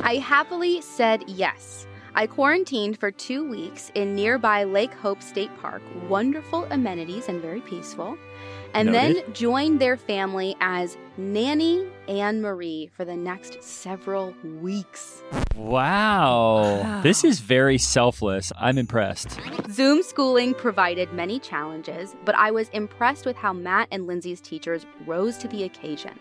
I 0.00 0.22
happily 0.24 0.80
said 0.80 1.24
yes. 1.26 1.86
I 2.14 2.26
quarantined 2.26 2.98
for 2.98 3.10
two 3.10 3.48
weeks 3.48 3.92
in 3.94 4.14
nearby 4.16 4.64
Lake 4.64 4.92
Hope 4.94 5.22
State 5.22 5.50
Park, 5.60 5.82
wonderful 6.08 6.64
amenities 6.70 7.28
and 7.28 7.40
very 7.40 7.60
peaceful, 7.60 8.16
and 8.74 8.94
then 8.94 9.14
Noted. 9.14 9.34
joined 9.34 9.80
their 9.80 9.96
family 9.96 10.56
as 10.60 10.96
Nanny 11.16 11.86
Anne 12.08 12.40
Marie 12.40 12.90
for 12.92 13.04
the 13.04 13.16
next 13.16 13.62
several 13.62 14.34
weeks. 14.60 15.22
Wow. 15.56 16.82
Wow. 16.82 17.00
This 17.02 17.24
is 17.24 17.40
very 17.40 17.78
selfless. 17.78 18.52
I'm 18.58 18.78
impressed. 18.78 19.38
Zoom 19.70 20.02
schooling 20.02 20.54
provided 20.54 21.12
many 21.12 21.38
challenges, 21.38 22.14
but 22.24 22.34
I 22.34 22.50
was 22.50 22.68
impressed 22.70 23.26
with 23.26 23.36
how 23.36 23.52
Matt 23.52 23.88
and 23.90 24.06
Lindsay's 24.06 24.40
teachers 24.40 24.86
rose 25.06 25.36
to 25.38 25.48
the 25.48 25.64
occasion. 25.64 26.18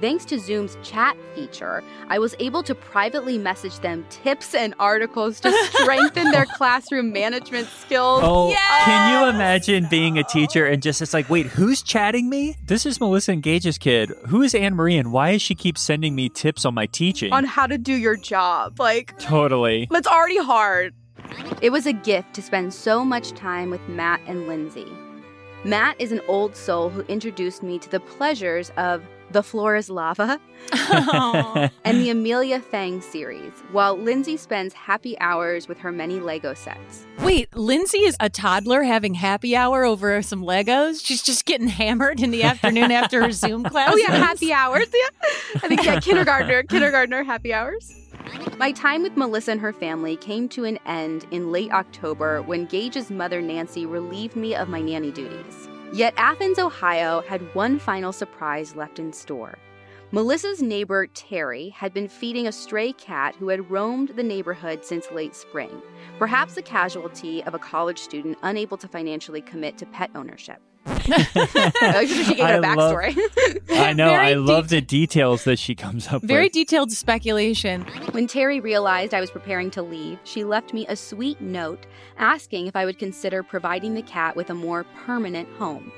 Thanks 0.00 0.24
to 0.26 0.38
Zoom's 0.38 0.76
chat 0.82 1.16
feature, 1.34 1.82
I 2.08 2.18
was 2.18 2.34
able 2.38 2.62
to 2.62 2.74
privately 2.74 3.38
message 3.38 3.78
them 3.80 4.04
tips 4.08 4.54
and 4.54 4.74
articles 4.78 5.40
to 5.40 5.52
strengthen 5.72 6.30
their 6.30 6.46
classroom 6.46 7.12
management 7.12 7.68
skills. 7.68 8.20
Oh, 8.22 8.54
can 8.84 9.12
you 9.12 9.28
imagine 9.28 9.86
being 9.90 10.18
a 10.18 10.24
teacher 10.24 10.66
and 10.66 10.82
just 10.82 11.02
it's 11.02 11.12
like, 11.12 11.28
wait, 11.28 11.46
who's 11.46 11.82
chatting 11.82 12.30
me? 12.30 12.56
This 12.64 12.86
is 12.86 13.00
Melissa 13.00 13.32
and 13.32 13.42
Gage's 13.42 13.78
kid. 13.78 14.10
Who 14.28 14.42
is 14.42 14.54
Anne 14.54 14.74
Marie 14.74 14.96
and 14.96 15.12
why 15.12 15.32
does 15.32 15.42
she 15.42 15.54
keep 15.54 15.76
sending 15.76 16.14
me 16.14 16.28
tips 16.28 16.64
on 16.64 16.74
my 16.74 16.86
teaching? 16.86 17.32
On 17.32 17.44
how 17.44 17.66
to 17.66 17.76
do 17.76 17.92
your 17.94 18.16
job. 18.16 18.80
Like, 18.80 19.18
totally. 19.18 19.88
that's 19.90 20.08
already 20.08 20.38
hard. 20.38 20.94
It 21.60 21.70
was 21.70 21.86
a 21.86 21.92
gift 21.92 22.34
to 22.34 22.42
spend 22.42 22.72
so 22.72 23.04
much 23.04 23.32
time 23.32 23.70
with 23.70 23.86
Matt 23.88 24.20
and 24.26 24.48
Lindsay. 24.48 24.90
Matt 25.64 26.00
is 26.00 26.10
an 26.10 26.22
old 26.26 26.56
soul 26.56 26.88
who 26.88 27.02
introduced 27.02 27.62
me 27.62 27.78
to 27.80 27.90
the 27.90 28.00
pleasures 28.00 28.72
of 28.78 29.02
The 29.32 29.42
Floor 29.44 29.76
is 29.76 29.88
Lava 29.88 30.40
and 30.72 32.00
the 32.00 32.08
oh. 32.08 32.10
Amelia 32.10 32.60
Fang 32.60 33.00
series, 33.00 33.52
while 33.70 33.96
Lindsay 33.96 34.36
spends 34.36 34.74
happy 34.74 35.18
hours 35.20 35.68
with 35.68 35.78
her 35.78 35.92
many 35.92 36.18
Lego 36.18 36.52
sets. 36.52 37.06
Wait, 37.20 37.54
Lindsay 37.56 37.98
is 37.98 38.16
a 38.18 38.28
toddler 38.28 38.82
having 38.82 39.14
happy 39.14 39.54
hour 39.54 39.84
over 39.84 40.20
some 40.22 40.42
Legos? 40.42 41.04
She's 41.04 41.22
just 41.22 41.44
getting 41.44 41.68
hammered 41.68 42.20
in 42.20 42.32
the 42.32 42.42
afternoon 42.50 42.90
after 42.90 43.22
her 43.22 43.32
Zoom 43.32 43.62
class? 43.62 43.90
Oh 43.92 43.96
yeah, 43.96 44.16
happy 44.16 44.52
hours. 44.52 44.88
Yeah, 44.92 45.28
I 45.62 45.68
think 45.68 45.84
yeah, 45.84 46.00
kindergartner, 46.00 46.64
kindergartner 46.64 47.22
happy 47.22 47.54
hours. 47.54 47.94
My 48.58 48.72
time 48.72 49.02
with 49.02 49.16
Melissa 49.16 49.52
and 49.52 49.60
her 49.60 49.72
family 49.72 50.16
came 50.16 50.48
to 50.50 50.64
an 50.64 50.78
end 50.86 51.26
in 51.30 51.50
late 51.52 51.70
October 51.70 52.42
when 52.42 52.66
Gage's 52.66 53.10
mother 53.10 53.40
Nancy 53.40 53.86
relieved 53.86 54.36
me 54.36 54.54
of 54.54 54.68
my 54.68 54.80
nanny 54.80 55.10
duties. 55.10 55.69
Yet 55.92 56.14
Athens, 56.16 56.60
Ohio 56.60 57.20
had 57.22 57.52
one 57.52 57.80
final 57.80 58.12
surprise 58.12 58.76
left 58.76 59.00
in 59.00 59.12
store. 59.12 59.58
Melissa's 60.12 60.62
neighbor 60.62 61.08
Terry 61.08 61.70
had 61.70 61.92
been 61.92 62.08
feeding 62.08 62.46
a 62.46 62.52
stray 62.52 62.92
cat 62.92 63.34
who 63.36 63.48
had 63.48 63.70
roamed 63.70 64.10
the 64.10 64.22
neighborhood 64.22 64.84
since 64.84 65.10
late 65.10 65.34
spring, 65.34 65.82
perhaps 66.18 66.56
a 66.56 66.62
casualty 66.62 67.42
of 67.42 67.54
a 67.54 67.58
college 67.58 67.98
student 67.98 68.38
unable 68.42 68.76
to 68.76 68.86
financially 68.86 69.40
commit 69.40 69.78
to 69.78 69.86
pet 69.86 70.10
ownership. 70.14 70.60
She 70.98 72.34
gave 72.34 72.40
I 72.40 72.54
it 72.54 72.58
a 72.58 72.60
love- 72.60 72.92
backstory. 72.94 73.16
I 73.70 73.92
know. 73.96 74.10
Very 74.10 74.26
I 74.26 74.34
love 74.34 74.68
de- 74.68 74.76
the 74.76 74.80
details 74.80 75.44
that 75.44 75.58
she 75.58 75.74
comes 75.74 76.06
up 76.08 76.22
with 76.22 76.28
Very 76.28 76.44
with. 76.46 76.52
detailed 76.52 76.92
speculation. 76.92 77.82
When 78.12 78.26
Terry 78.26 78.60
realized 78.60 79.14
I 79.14 79.20
was 79.20 79.30
preparing 79.30 79.70
to 79.72 79.82
leave, 79.82 80.18
she 80.24 80.44
left 80.44 80.72
me 80.74 80.86
a 80.88 80.96
sweet 80.96 81.40
note 81.40 81.86
asking 82.18 82.66
if 82.66 82.76
I 82.76 82.84
would 82.84 82.98
consider 82.98 83.42
providing 83.42 83.94
the 83.94 84.02
cat 84.02 84.36
with 84.36 84.50
a 84.50 84.54
more 84.54 84.84
permanent 85.06 85.48
home. 85.56 85.92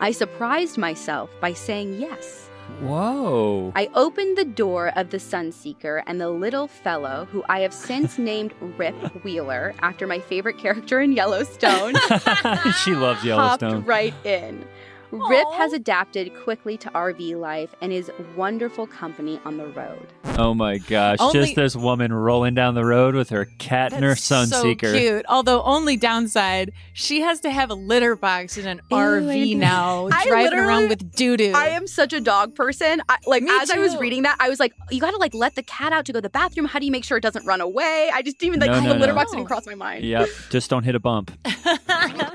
I 0.00 0.10
surprised 0.12 0.76
myself 0.78 1.30
by 1.40 1.52
saying 1.54 1.98
yes. 2.00 2.45
Whoa. 2.80 3.72
I 3.74 3.88
opened 3.94 4.36
the 4.36 4.44
door 4.44 4.92
of 4.96 5.10
the 5.10 5.16
Sunseeker, 5.18 6.02
and 6.06 6.20
the 6.20 6.30
little 6.30 6.66
fellow, 6.68 7.26
who 7.32 7.44
I 7.48 7.60
have 7.60 7.72
since 7.72 8.18
named 8.32 8.52
Rip 8.60 8.94
Wheeler 9.24 9.74
after 9.80 10.06
my 10.06 10.20
favorite 10.20 10.58
character 10.58 11.00
in 11.00 11.12
Yellowstone, 11.12 11.94
she 12.84 12.94
loves 12.94 13.24
Yellowstone, 13.24 13.72
hopped 13.72 13.86
right 13.86 14.14
in. 14.24 14.66
Rip 15.10 15.46
has 15.52 15.72
adapted 15.72 16.34
quickly 16.42 16.76
to 16.78 16.90
RV 16.90 17.38
life 17.38 17.74
and 17.80 17.92
is 17.92 18.10
wonderful 18.36 18.86
company 18.86 19.40
on 19.44 19.56
the 19.56 19.66
road. 19.68 20.06
Oh 20.38 20.52
my 20.54 20.78
gosh. 20.78 21.18
Only- 21.20 21.40
Just 21.40 21.54
this 21.56 21.76
woman 21.76 22.12
rolling 22.12 22.54
down 22.54 22.74
the 22.74 22.84
road 22.84 23.14
with 23.14 23.30
her 23.30 23.46
cat 23.58 23.92
and 23.92 24.02
her 24.04 24.10
That's 24.10 24.50
so 24.50 24.74
cute. 24.74 25.24
Although 25.28 25.62
only 25.62 25.96
downside, 25.96 26.72
she 26.92 27.20
has 27.22 27.40
to 27.40 27.50
have 27.50 27.70
a 27.70 27.74
litter 27.74 28.16
box 28.16 28.56
in 28.58 28.66
an 28.66 28.80
Ew, 28.90 28.96
RV 28.96 29.56
now, 29.56 30.08
I 30.12 30.26
driving 30.26 30.58
around 30.58 30.88
with 30.88 31.14
doo 31.14 31.36
doo. 31.36 31.52
I 31.54 31.68
am 31.68 31.86
such 31.86 32.12
a 32.12 32.20
dog 32.20 32.54
person. 32.54 33.00
I, 33.08 33.16
like 33.26 33.42
Me 33.42 33.50
as 33.60 33.70
I 33.70 33.78
was 33.78 33.96
reading 33.96 34.22
that, 34.22 34.36
I 34.40 34.48
was 34.48 34.60
like, 34.60 34.72
you 34.90 35.00
got 35.00 35.12
to 35.12 35.16
like 35.18 35.34
let 35.34 35.54
the 35.54 35.62
cat 35.62 35.92
out 35.92 36.04
to 36.06 36.12
go 36.12 36.18
to 36.18 36.22
the 36.22 36.30
bathroom. 36.30 36.66
How 36.66 36.78
do 36.78 36.86
you 36.86 36.92
make 36.92 37.04
sure 37.04 37.16
it 37.16 37.22
doesn't 37.22 37.46
run 37.46 37.60
away? 37.60 38.10
I 38.12 38.22
just 38.22 38.42
even 38.42 38.60
like 38.60 38.70
No, 38.70 38.76
the 38.80 38.86
no, 38.88 38.92
litter 38.94 39.12
no. 39.12 39.14
box 39.18 39.30
didn't 39.32 39.46
cross 39.46 39.66
my 39.66 39.74
mind. 39.74 40.04
Yep. 40.04 40.28
Just 40.50 40.68
don't 40.70 40.82
hit 40.82 40.94
a 40.94 41.00
bump. 41.00 41.30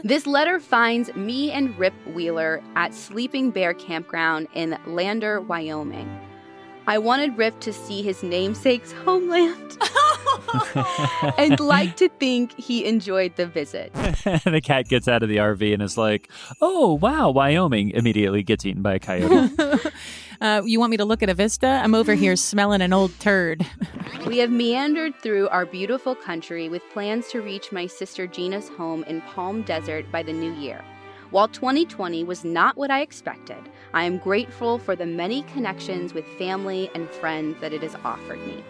This 0.03 0.25
letter 0.25 0.59
finds 0.59 1.13
me 1.15 1.51
and 1.51 1.77
Rip 1.77 1.93
Wheeler 2.13 2.60
at 2.75 2.93
Sleeping 2.93 3.51
Bear 3.51 3.73
Campground 3.73 4.47
in 4.53 4.77
Lander, 4.85 5.41
Wyoming. 5.41 6.09
I 6.87 6.97
wanted 6.97 7.37
Rip 7.37 7.59
to 7.61 7.71
see 7.71 8.01
his 8.01 8.21
namesake's 8.21 8.91
homeland 8.91 9.77
and 11.37 11.59
like 11.59 11.95
to 11.97 12.09
think 12.09 12.57
he 12.57 12.85
enjoyed 12.85 13.35
the 13.35 13.45
visit. 13.45 13.93
the 13.93 14.61
cat 14.63 14.87
gets 14.87 15.07
out 15.07 15.23
of 15.23 15.29
the 15.29 15.37
RV 15.37 15.73
and 15.73 15.81
is 15.81 15.97
like, 15.97 16.29
"Oh 16.59 16.93
wow, 16.95 17.29
Wyoming!" 17.29 17.91
Immediately 17.91 18.43
gets 18.43 18.65
eaten 18.65 18.81
by 18.81 18.95
a 18.95 18.99
coyote. 18.99 19.51
uh, 20.41 20.63
you 20.65 20.79
want 20.79 20.91
me 20.91 20.97
to 20.97 21.05
look 21.05 21.21
at 21.21 21.29
a 21.29 21.33
vista? 21.33 21.67
I'm 21.67 21.93
over 21.93 22.15
here 22.15 22.35
smelling 22.35 22.81
an 22.81 22.93
old 22.93 23.17
turd. 23.19 23.65
We 24.25 24.39
have 24.39 24.51
meandered 24.51 25.15
through 25.21 25.49
our 25.49 25.65
beautiful 25.65 26.15
country 26.15 26.67
with 26.67 26.81
plans 26.91 27.27
to 27.29 27.41
reach 27.41 27.71
my 27.71 27.85
sister 27.87 28.27
Gina's 28.27 28.69
home 28.69 29.03
in 29.03 29.21
Palm 29.21 29.61
Desert 29.63 30.11
by 30.11 30.23
the 30.23 30.33
new 30.33 30.53
year. 30.53 30.83
While 31.31 31.47
2020 31.47 32.25
was 32.25 32.43
not 32.43 32.75
what 32.75 32.91
I 32.91 32.99
expected, 32.99 33.69
I 33.93 34.03
am 34.03 34.17
grateful 34.17 34.77
for 34.77 34.97
the 34.97 35.05
many 35.05 35.43
connections 35.43 36.13
with 36.13 36.27
family 36.37 36.91
and 36.93 37.09
friends 37.09 37.61
that 37.61 37.71
it 37.71 37.81
has 37.83 37.95
offered 38.03 38.45
me. 38.45 38.61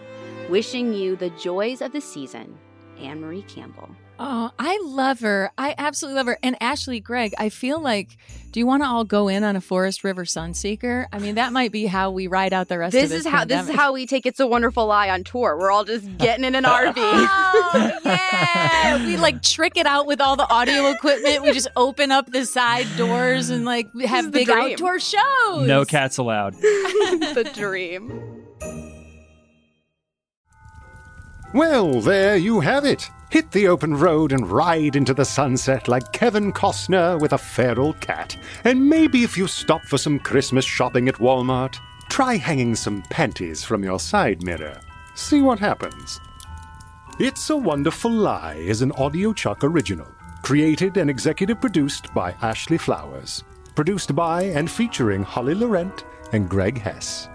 Wishing 0.48 0.94
you 0.94 1.16
the 1.16 1.30
joys 1.30 1.82
of 1.82 1.90
the 1.90 2.00
season, 2.00 2.56
Anne 3.00 3.20
Marie 3.20 3.42
Campbell. 3.42 3.90
Oh, 4.18 4.50
I 4.58 4.78
love 4.84 5.20
her. 5.20 5.50
I 5.58 5.74
absolutely 5.76 6.16
love 6.16 6.26
her. 6.26 6.38
And 6.42 6.56
Ashley 6.60 7.00
Greg, 7.00 7.32
I 7.38 7.48
feel 7.48 7.80
like, 7.80 8.16
do 8.52 8.60
you 8.60 8.66
want 8.66 8.82
to 8.84 8.86
all 8.86 9.04
go 9.04 9.26
in 9.26 9.42
on 9.42 9.56
a 9.56 9.60
Forest 9.60 10.04
River 10.04 10.24
Sunseeker? 10.24 11.06
I 11.12 11.18
mean, 11.18 11.34
that 11.36 11.52
might 11.52 11.72
be 11.72 11.86
how 11.86 12.10
we 12.12 12.28
ride 12.28 12.52
out 12.52 12.68
the 12.68 12.78
rest 12.78 12.92
This 12.92 13.04
of 13.04 13.10
this 13.10 13.20
is 13.20 13.26
how 13.26 13.44
this 13.44 13.68
is 13.68 13.74
how 13.74 13.92
we 13.94 14.06
take 14.06 14.24
It's 14.24 14.38
a 14.38 14.46
Wonderful 14.46 14.86
Lie 14.86 15.10
on 15.10 15.24
tour. 15.24 15.58
We're 15.58 15.72
all 15.72 15.84
just 15.84 16.18
getting 16.18 16.44
in 16.44 16.54
an 16.54 16.64
RV. 16.64 16.92
Oh, 17.74 18.00
yeah. 18.04 19.06
we 19.06 19.16
like 19.16 19.40
trick 19.42 19.76
it 19.78 19.86
out 19.86 20.06
with 20.06 20.20
all 20.20 20.36
the 20.36 20.48
audio 20.52 20.90
equipment. 20.90 21.42
We 21.42 21.52
just 21.52 21.68
open 21.74 22.12
up 22.12 22.30
the 22.30 22.44
side 22.44 22.86
doors 22.98 23.48
and 23.48 23.64
like 23.64 23.86
have 24.04 24.30
big 24.30 24.46
dream. 24.46 24.72
outdoor 24.72 25.00
shows. 25.00 25.66
no 25.66 25.84
cats 25.86 26.18
allowed. 26.18 26.52
the 26.60 27.50
dream. 27.54 28.44
Well, 31.54 32.00
there 32.00 32.36
you 32.36 32.60
have 32.60 32.84
it. 32.84 33.08
Hit 33.32 33.50
the 33.50 33.68
open 33.68 33.94
road 33.94 34.30
and 34.30 34.46
ride 34.46 34.94
into 34.94 35.14
the 35.14 35.24
sunset 35.24 35.88
like 35.88 36.12
Kevin 36.12 36.52
Costner 36.52 37.18
with 37.18 37.32
a 37.32 37.38
feral 37.38 37.94
cat. 37.94 38.36
And 38.62 38.90
maybe 38.90 39.22
if 39.22 39.38
you 39.38 39.46
stop 39.46 39.80
for 39.86 39.96
some 39.96 40.18
Christmas 40.18 40.66
shopping 40.66 41.08
at 41.08 41.14
Walmart, 41.14 41.78
try 42.10 42.36
hanging 42.36 42.74
some 42.74 43.00
panties 43.08 43.64
from 43.64 43.82
your 43.82 43.98
side 43.98 44.42
mirror. 44.42 44.78
See 45.14 45.40
what 45.40 45.58
happens. 45.58 46.20
It's 47.18 47.48
a 47.48 47.56
Wonderful 47.56 48.10
Lie 48.10 48.56
is 48.56 48.82
an 48.82 48.92
Audio 48.92 49.32
Chuck 49.32 49.64
original, 49.64 50.08
created 50.42 50.98
and 50.98 51.08
executive 51.08 51.58
produced 51.58 52.12
by 52.12 52.32
Ashley 52.42 52.76
Flowers, 52.76 53.44
produced 53.74 54.14
by 54.14 54.42
and 54.42 54.70
featuring 54.70 55.22
Holly 55.22 55.54
Laurent 55.54 56.04
and 56.32 56.50
Greg 56.50 56.78
Hess. 56.78 57.30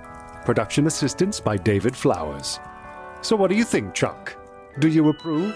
Production 0.45 0.85
assistance 0.85 1.39
by 1.39 1.57
David 1.57 1.95
Flowers. 1.95 2.59
So, 3.23 3.35
what 3.35 3.49
do 3.49 3.55
you 3.55 3.63
think, 3.63 3.95
Chuck? 3.95 4.37
Do 4.77 4.89
you 4.89 5.09
approve? 5.09 5.55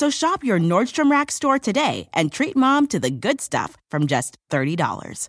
So 0.00 0.10
shop 0.10 0.44
your 0.44 0.60
Nordstrom 0.60 1.10
Rack 1.10 1.32
store 1.32 1.58
today 1.58 2.08
and 2.12 2.30
treat 2.30 2.56
mom 2.56 2.86
to 2.88 3.00
the 3.00 3.10
good 3.10 3.40
stuff 3.40 3.76
from 3.90 4.06
just 4.06 4.38
$30. 4.48 5.28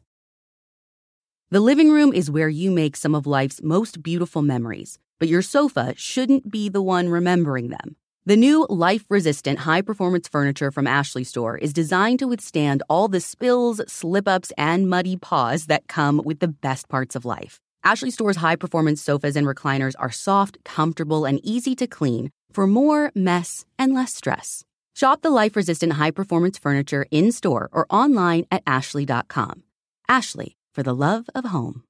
The 1.49 1.59
living 1.59 1.89
room 1.89 2.13
is 2.13 2.29
where 2.29 2.49
you 2.49 2.69
make 2.69 2.95
some 2.95 3.15
of 3.15 3.25
life's 3.25 3.63
most 3.63 4.03
beautiful 4.03 4.43
memories, 4.43 4.99
but 5.17 5.27
your 5.27 5.41
sofa 5.41 5.95
shouldn't 5.97 6.51
be 6.51 6.69
the 6.69 6.83
one 6.83 7.09
remembering 7.09 7.69
them. 7.69 7.95
The 8.27 8.37
new 8.37 8.67
life 8.69 9.05
resistant 9.09 9.57
high 9.59 9.81
performance 9.81 10.27
furniture 10.27 10.69
from 10.69 10.85
Ashley 10.85 11.23
Store 11.23 11.57
is 11.57 11.73
designed 11.73 12.19
to 12.19 12.27
withstand 12.27 12.83
all 12.87 13.07
the 13.07 13.21
spills, 13.21 13.81
slip 13.91 14.27
ups, 14.27 14.53
and 14.55 14.87
muddy 14.87 15.17
paws 15.17 15.65
that 15.65 15.87
come 15.87 16.21
with 16.23 16.41
the 16.41 16.47
best 16.47 16.89
parts 16.89 17.15
of 17.15 17.25
life. 17.25 17.59
Ashley 17.83 18.11
Store's 18.11 18.37
high 18.37 18.55
performance 18.55 19.01
sofas 19.01 19.35
and 19.35 19.47
recliners 19.47 19.95
are 19.99 20.11
soft, 20.11 20.57
comfortable, 20.65 21.25
and 21.25 21.39
easy 21.43 21.75
to 21.75 21.87
clean 21.87 22.31
for 22.51 22.67
more 22.67 23.11
mess 23.15 23.65
and 23.77 23.93
less 23.93 24.13
stress. 24.15 24.63
Shop 24.95 25.21
the 25.21 25.29
life 25.29 25.55
resistant 25.55 25.93
high 25.93 26.11
performance 26.11 26.57
furniture 26.57 27.05
in 27.11 27.31
store 27.31 27.69
or 27.71 27.85
online 27.89 28.45
at 28.51 28.63
ashley.com. 28.67 29.63
Ashley, 30.07 30.57
for 30.73 30.83
the 30.83 30.95
love 30.95 31.29
of 31.35 31.45
home. 31.45 31.83